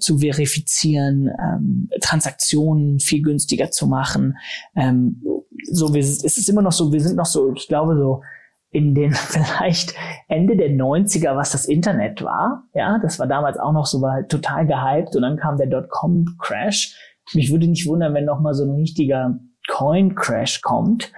zu 0.00 0.18
verifizieren, 0.18 1.28
ähm, 1.28 1.90
Transaktionen 2.00 3.00
viel 3.00 3.22
günstiger 3.22 3.70
zu 3.70 3.86
machen. 3.86 4.38
Ähm, 4.76 5.22
so 5.70 5.92
wir, 5.92 6.00
es 6.00 6.24
ist 6.24 6.48
immer 6.48 6.62
noch 6.62 6.72
so, 6.72 6.92
wir 6.92 7.00
sind 7.00 7.16
noch 7.16 7.26
so, 7.26 7.52
ich 7.54 7.68
glaube 7.68 7.96
so 7.96 8.22
in 8.72 8.94
den 8.94 9.12
vielleicht 9.12 9.94
Ende 10.28 10.56
der 10.56 10.70
90er, 10.70 11.36
was 11.36 11.52
das 11.52 11.66
Internet 11.66 12.22
war. 12.22 12.64
Ja, 12.74 12.98
das 12.98 13.18
war 13.18 13.26
damals 13.26 13.58
auch 13.58 13.72
noch 13.72 13.86
so 13.86 14.00
war 14.00 14.12
halt 14.12 14.30
total 14.30 14.66
gehypt 14.66 15.14
und 15.14 15.22
dann 15.22 15.36
kam 15.36 15.58
der 15.58 15.68
Dotcom-Crash. 15.68 16.96
Mich 17.34 17.52
würde 17.52 17.68
nicht 17.68 17.86
wundern, 17.86 18.14
wenn 18.14 18.24
noch 18.24 18.40
mal 18.40 18.54
so 18.54 18.64
ein 18.64 18.74
richtiger 18.74 19.38
Coin-Crash 19.68 20.62
kommt. 20.62 21.12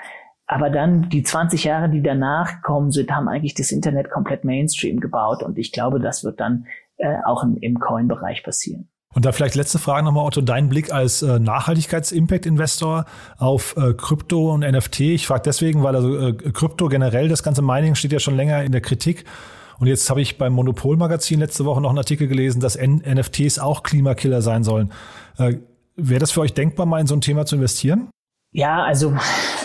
Aber 0.47 0.69
dann 0.69 1.09
die 1.09 1.23
20 1.23 1.65
Jahre, 1.65 1.89
die 1.89 2.03
danach 2.03 2.61
kommen 2.61 2.91
sind, 2.91 3.11
haben 3.11 3.29
eigentlich 3.29 3.55
das 3.55 3.73
Internet 3.73 4.11
komplett 4.11 4.45
Mainstream 4.45 5.01
gebaut 5.01 5.43
und 5.43 5.57
ich 5.57 5.73
glaube, 5.73 6.01
das 6.01 6.23
wird 6.23 6.39
dann 6.39 6.67
äh, 6.99 7.17
auch 7.25 7.43
im, 7.43 7.57
im 7.57 7.79
Coin-Bereich 7.79 8.43
passieren. 8.43 8.91
Und 9.15 9.25
da 9.25 9.33
vielleicht 9.33 9.55
letzte 9.55 9.79
Frage 9.79 10.05
nochmal, 10.05 10.27
Otto, 10.27 10.41
dein 10.41 10.69
Blick 10.69 10.93
als 10.93 11.23
äh, 11.23 11.39
Nachhaltigkeits-Impact-Investor 11.39 13.05
auf 13.39 13.77
äh, 13.77 13.95
Krypto 13.95 14.53
und 14.53 14.61
NFT. 14.61 15.01
Ich 15.01 15.27
frage 15.27 15.43
deswegen, 15.47 15.83
weil 15.83 15.95
also 15.95 16.19
äh, 16.19 16.33
Krypto 16.33 16.89
generell, 16.89 17.29
das 17.29 17.43
ganze 17.43 17.63
Mining 17.63 17.95
steht 17.95 18.13
ja 18.13 18.19
schon 18.19 18.37
länger 18.37 18.65
in 18.65 18.73
der 18.73 18.81
Kritik. 18.81 19.25
Und 19.79 19.87
jetzt 19.87 20.09
habe 20.11 20.21
ich 20.21 20.39
beim 20.39 20.53
Monopol-Magazin 20.53 21.41
letzte 21.41 21.65
Woche 21.65 21.81
noch 21.81 21.91
einen 21.91 21.99
Artikel 21.99 22.29
gelesen, 22.29 22.61
dass 22.61 22.77
N 22.77 23.03
NFTs 23.07 23.59
auch 23.59 23.83
Klimakiller 23.83 24.43
sein 24.43 24.65
sollen. 24.65 24.93
Äh, 25.39 25.57
Wäre 25.97 26.19
das 26.19 26.33
für 26.33 26.41
euch 26.41 26.55
denkbar, 26.55 26.87
mal 26.87 27.01
in 27.01 27.07
so 27.07 27.15
ein 27.15 27.21
Thema 27.21 27.47
zu 27.47 27.55
investieren? 27.55 28.09
Ja, 28.51 28.83
also 28.83 29.15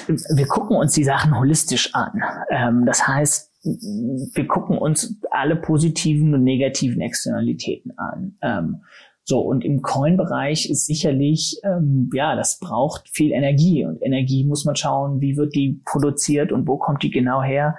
wir 0.08 0.48
gucken 0.48 0.78
uns 0.78 0.94
die 0.94 1.04
Sachen 1.04 1.38
holistisch 1.38 1.94
an. 1.96 2.22
Ähm, 2.50 2.86
das 2.86 3.08
heißt, 3.08 3.52
wir 3.64 4.48
gucken 4.48 4.78
uns 4.78 5.20
alle 5.32 5.56
positiven 5.56 6.34
und 6.34 6.44
negativen 6.44 7.02
Externalitäten 7.02 7.98
an. 7.98 8.38
Ähm, 8.42 8.82
so, 9.30 9.42
und 9.42 9.64
im 9.64 9.84
Coin-Bereich 9.84 10.72
ist 10.72 10.88
sicherlich, 10.88 11.62
ähm, 11.64 12.10
ja, 12.16 12.36
das 12.36 12.58
braucht 12.58 13.08
viel 13.10 13.32
Energie. 13.32 13.86
Und 13.86 14.02
Energie 14.02 14.44
muss 14.44 14.66
man 14.66 14.76
schauen, 14.76 15.22
wie 15.22 15.38
wird 15.38 15.54
die 15.54 15.80
produziert 15.86 16.52
und 16.52 16.68
wo 16.68 16.78
kommt 16.78 17.04
die 17.04 17.12
genau 17.12 17.44
her. 17.44 17.78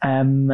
Ähm, 0.00 0.52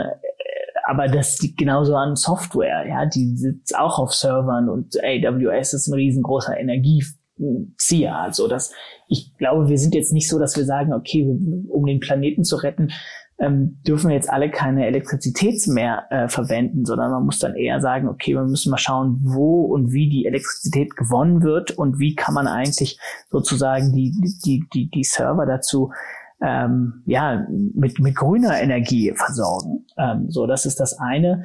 aber 0.84 1.06
das 1.06 1.38
liegt 1.42 1.58
genauso 1.58 1.94
an 1.96 2.16
Software, 2.16 2.86
ja, 2.88 3.04
die 3.04 3.36
sitzt 3.36 3.76
auch 3.76 3.98
auf 3.98 4.14
Servern 4.14 4.70
und 4.70 4.96
AWS 5.04 5.74
ist 5.74 5.88
ein 5.88 5.92
riesengroßer 5.92 6.58
Energiezieher. 6.58 8.16
Also 8.16 8.48
das, 8.48 8.72
ich 9.06 9.36
glaube, 9.36 9.68
wir 9.68 9.76
sind 9.76 9.94
jetzt 9.94 10.14
nicht 10.14 10.30
so, 10.30 10.38
dass 10.38 10.56
wir 10.56 10.64
sagen, 10.64 10.94
okay, 10.94 11.28
um 11.68 11.84
den 11.84 12.00
Planeten 12.00 12.42
zu 12.42 12.56
retten, 12.56 12.90
ähm, 13.38 13.80
dürfen 13.86 14.10
jetzt 14.10 14.30
alle 14.30 14.50
keine 14.50 14.86
Elektrizität 14.86 15.66
mehr 15.68 16.04
äh, 16.10 16.28
verwenden, 16.28 16.84
sondern 16.84 17.12
man 17.12 17.24
muss 17.24 17.38
dann 17.38 17.54
eher 17.54 17.80
sagen, 17.80 18.08
okay, 18.08 18.34
wir 18.34 18.42
müssen 18.42 18.70
mal 18.70 18.78
schauen, 18.78 19.20
wo 19.22 19.62
und 19.64 19.92
wie 19.92 20.08
die 20.08 20.26
Elektrizität 20.26 20.96
gewonnen 20.96 21.42
wird 21.42 21.70
und 21.72 21.98
wie 21.98 22.14
kann 22.14 22.34
man 22.34 22.48
eigentlich 22.48 22.98
sozusagen 23.30 23.92
die, 23.92 24.12
die, 24.44 24.64
die, 24.72 24.90
die 24.90 25.04
Server 25.04 25.46
dazu 25.46 25.92
ähm, 26.40 27.02
ja, 27.06 27.46
mit, 27.50 27.98
mit 27.98 28.14
grüner 28.14 28.60
Energie 28.60 29.12
versorgen. 29.14 29.86
Ähm, 29.96 30.30
so, 30.30 30.46
das 30.46 30.66
ist 30.66 30.80
das 30.80 30.98
eine. 30.98 31.44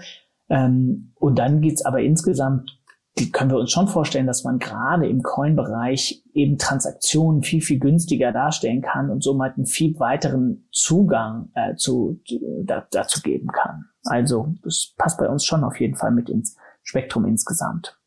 Ähm, 0.50 1.14
und 1.20 1.40
dann 1.40 1.62
geht's 1.62 1.86
aber 1.86 2.02
insgesamt 2.02 2.80
die 3.20 3.32
können 3.32 3.52
wir 3.52 3.60
uns 3.60 3.72
schon 3.72 3.88
vorstellen, 3.88 4.26
dass 4.26 4.44
man 4.44 4.58
gerade 4.58 5.08
im 5.08 5.22
Coin-Bereich 5.22 6.24
eben 6.34 6.58
Transaktionen 6.58 7.44
viel, 7.44 7.62
viel 7.62 7.80
günstiger 7.80 8.32
darstellen 8.32 8.82
kann 8.82 9.12
und 9.12 9.24
somit 9.24 9.56
einen 9.56 9.68
viel 9.68 10.00
weiteren 10.00 10.68
Zugang 10.72 11.50
äh, 11.54 11.76
zu, 11.76 12.20
da, 12.64 12.88
dazu 12.90 13.22
geben 13.22 13.48
kann. 13.50 13.86
Also 14.06 14.56
das 14.64 14.94
passt 14.98 15.20
bei 15.20 15.30
uns 15.30 15.46
schon 15.46 15.64
auf 15.64 15.80
jeden 15.80 15.96
Fall 15.96 16.12
mit 16.12 16.30
ins 16.30 16.58
Spektrum 16.82 17.26
insgesamt. 17.26 18.00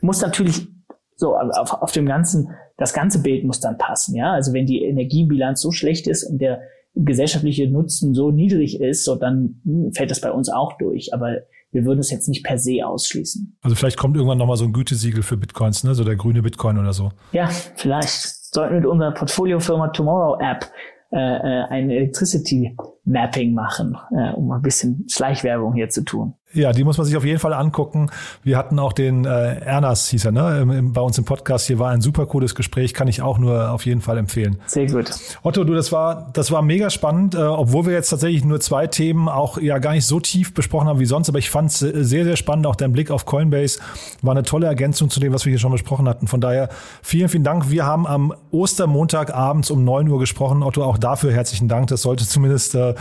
Muss 0.00 0.20
natürlich 0.20 0.68
so 1.16 1.36
auf, 1.36 1.74
auf 1.74 1.92
dem 1.92 2.06
ganzen, 2.06 2.50
das 2.76 2.92
ganze 2.92 3.20
Bild 3.20 3.44
muss 3.44 3.60
dann 3.60 3.78
passen, 3.78 4.14
ja. 4.14 4.32
Also 4.32 4.52
wenn 4.52 4.66
die 4.66 4.82
Energiebilanz 4.82 5.60
so 5.60 5.72
schlecht 5.72 6.06
ist 6.06 6.24
und 6.24 6.38
der 6.38 6.62
gesellschaftliche 6.94 7.68
Nutzen 7.68 8.14
so 8.14 8.30
niedrig 8.30 8.80
ist, 8.80 9.04
so 9.04 9.16
dann 9.16 9.60
hm, 9.64 9.92
fällt 9.92 10.10
das 10.10 10.20
bei 10.20 10.30
uns 10.30 10.48
auch 10.48 10.78
durch. 10.78 11.14
Aber 11.14 11.38
wir 11.72 11.84
würden 11.84 12.00
es 12.00 12.10
jetzt 12.10 12.28
nicht 12.28 12.44
per 12.44 12.58
se 12.58 12.86
ausschließen. 12.86 13.56
Also 13.62 13.74
vielleicht 13.74 13.96
kommt 13.96 14.16
irgendwann 14.16 14.38
nochmal 14.38 14.56
so 14.56 14.64
ein 14.64 14.72
Gütesiegel 14.72 15.22
für 15.22 15.36
Bitcoins, 15.36 15.84
ne? 15.84 15.94
so 15.94 16.04
der 16.04 16.16
grüne 16.16 16.42
Bitcoin 16.42 16.78
oder 16.78 16.92
so. 16.92 17.10
Ja, 17.32 17.46
vielleicht 17.48 18.54
sollten 18.54 18.74
wir 18.74 18.80
mit 18.80 18.88
unserer 18.88 19.12
Portfoliofirma 19.12 19.88
Tomorrow 19.88 20.38
App 20.40 20.70
äh, 21.12 21.16
äh, 21.16 21.64
ein 21.68 21.90
Electricity 21.90 22.76
Mapping 23.04 23.54
machen, 23.54 23.96
äh, 24.16 24.32
um 24.32 24.50
ein 24.50 24.62
bisschen 24.62 25.06
Schleichwerbung 25.08 25.74
hier 25.74 25.88
zu 25.88 26.04
tun. 26.04 26.34
Ja, 26.54 26.72
die 26.72 26.84
muss 26.84 26.98
man 26.98 27.06
sich 27.06 27.16
auf 27.16 27.24
jeden 27.24 27.38
Fall 27.38 27.54
angucken. 27.54 28.10
Wir 28.42 28.58
hatten 28.58 28.78
auch 28.78 28.92
den 28.92 29.24
äh, 29.24 29.60
Ernas, 29.60 30.08
hieß 30.10 30.26
er, 30.26 30.32
ne? 30.32 30.82
Bei 30.92 31.00
uns 31.00 31.16
im 31.16 31.24
Podcast. 31.24 31.66
Hier 31.66 31.78
war 31.78 31.90
ein 31.90 32.02
super 32.02 32.26
cooles 32.26 32.54
Gespräch, 32.54 32.92
kann 32.92 33.08
ich 33.08 33.22
auch 33.22 33.38
nur 33.38 33.70
auf 33.70 33.86
jeden 33.86 34.00
Fall 34.02 34.18
empfehlen. 34.18 34.58
Sehr 34.66 34.86
gut. 34.86 35.10
Otto, 35.42 35.64
du, 35.64 35.74
das 35.74 35.92
war, 35.92 36.30
das 36.34 36.50
war 36.50 36.62
mega 36.62 36.90
spannend, 36.90 37.34
äh, 37.34 37.38
obwohl 37.38 37.86
wir 37.86 37.92
jetzt 37.92 38.10
tatsächlich 38.10 38.44
nur 38.44 38.60
zwei 38.60 38.86
Themen 38.86 39.28
auch 39.28 39.58
ja 39.58 39.78
gar 39.78 39.92
nicht 39.92 40.06
so 40.06 40.20
tief 40.20 40.52
besprochen 40.52 40.88
haben 40.88 41.00
wie 41.00 41.06
sonst, 41.06 41.28
aber 41.28 41.38
ich 41.38 41.50
fand 41.50 41.70
es 41.70 41.78
sehr, 41.78 42.24
sehr 42.24 42.36
spannend. 42.36 42.66
Auch 42.66 42.76
dein 42.76 42.92
Blick 42.92 43.10
auf 43.10 43.24
Coinbase 43.24 43.80
war 44.20 44.32
eine 44.32 44.42
tolle 44.42 44.66
Ergänzung 44.66 45.08
zu 45.08 45.20
dem, 45.20 45.32
was 45.32 45.46
wir 45.46 45.50
hier 45.50 45.58
schon 45.58 45.72
besprochen 45.72 46.08
hatten. 46.08 46.26
Von 46.26 46.40
daher 46.40 46.68
vielen, 47.02 47.28
vielen 47.28 47.44
Dank. 47.44 47.70
Wir 47.70 47.86
haben 47.86 48.06
am 48.06 48.34
Ostermontag 48.50 49.34
abends 49.34 49.70
um 49.70 49.84
neun 49.84 50.08
Uhr 50.08 50.18
gesprochen. 50.18 50.62
Otto, 50.62 50.84
auch 50.84 50.98
dafür 50.98 51.32
herzlichen 51.32 51.68
Dank. 51.68 51.86
Das 51.88 52.02
sollte 52.02 52.26
zumindest 52.26 52.74
äh, 52.74 52.94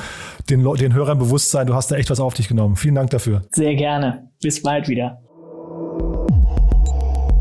den, 0.50 0.64
den 0.76 0.94
Hörern 0.94 1.20
bewusst 1.20 1.52
sein. 1.52 1.68
Du 1.68 1.76
hast 1.76 1.92
da 1.92 1.96
echt 1.96 2.10
was 2.10 2.20
auf 2.20 2.34
dich 2.34 2.48
genommen. 2.48 2.76
Vielen 2.76 2.96
Dank 2.96 3.10
dafür. 3.10 3.41
Sehr 3.52 3.76
gerne. 3.76 4.30
Bis 4.42 4.62
bald 4.62 4.88
wieder. 4.88 5.20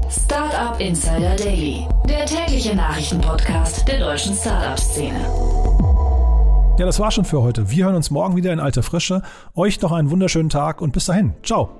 Startup 0.08 0.78
Insider 0.80 1.36
Daily, 1.36 1.86
der 2.08 2.26
tägliche 2.26 2.74
Nachrichtenpodcast 2.74 3.86
der 3.86 4.00
deutschen 4.00 4.34
Startup-Szene. 4.34 5.20
Ja, 6.78 6.86
das 6.86 6.98
war 6.98 7.10
schon 7.10 7.24
für 7.24 7.42
heute. 7.42 7.70
Wir 7.70 7.84
hören 7.84 7.94
uns 7.94 8.10
morgen 8.10 8.36
wieder 8.36 8.52
in 8.52 8.58
alter 8.58 8.82
Frische. 8.82 9.22
Euch 9.54 9.80
noch 9.82 9.92
einen 9.92 10.10
wunderschönen 10.10 10.48
Tag 10.48 10.80
und 10.80 10.92
bis 10.92 11.04
dahin. 11.06 11.34
Ciao. 11.42 11.79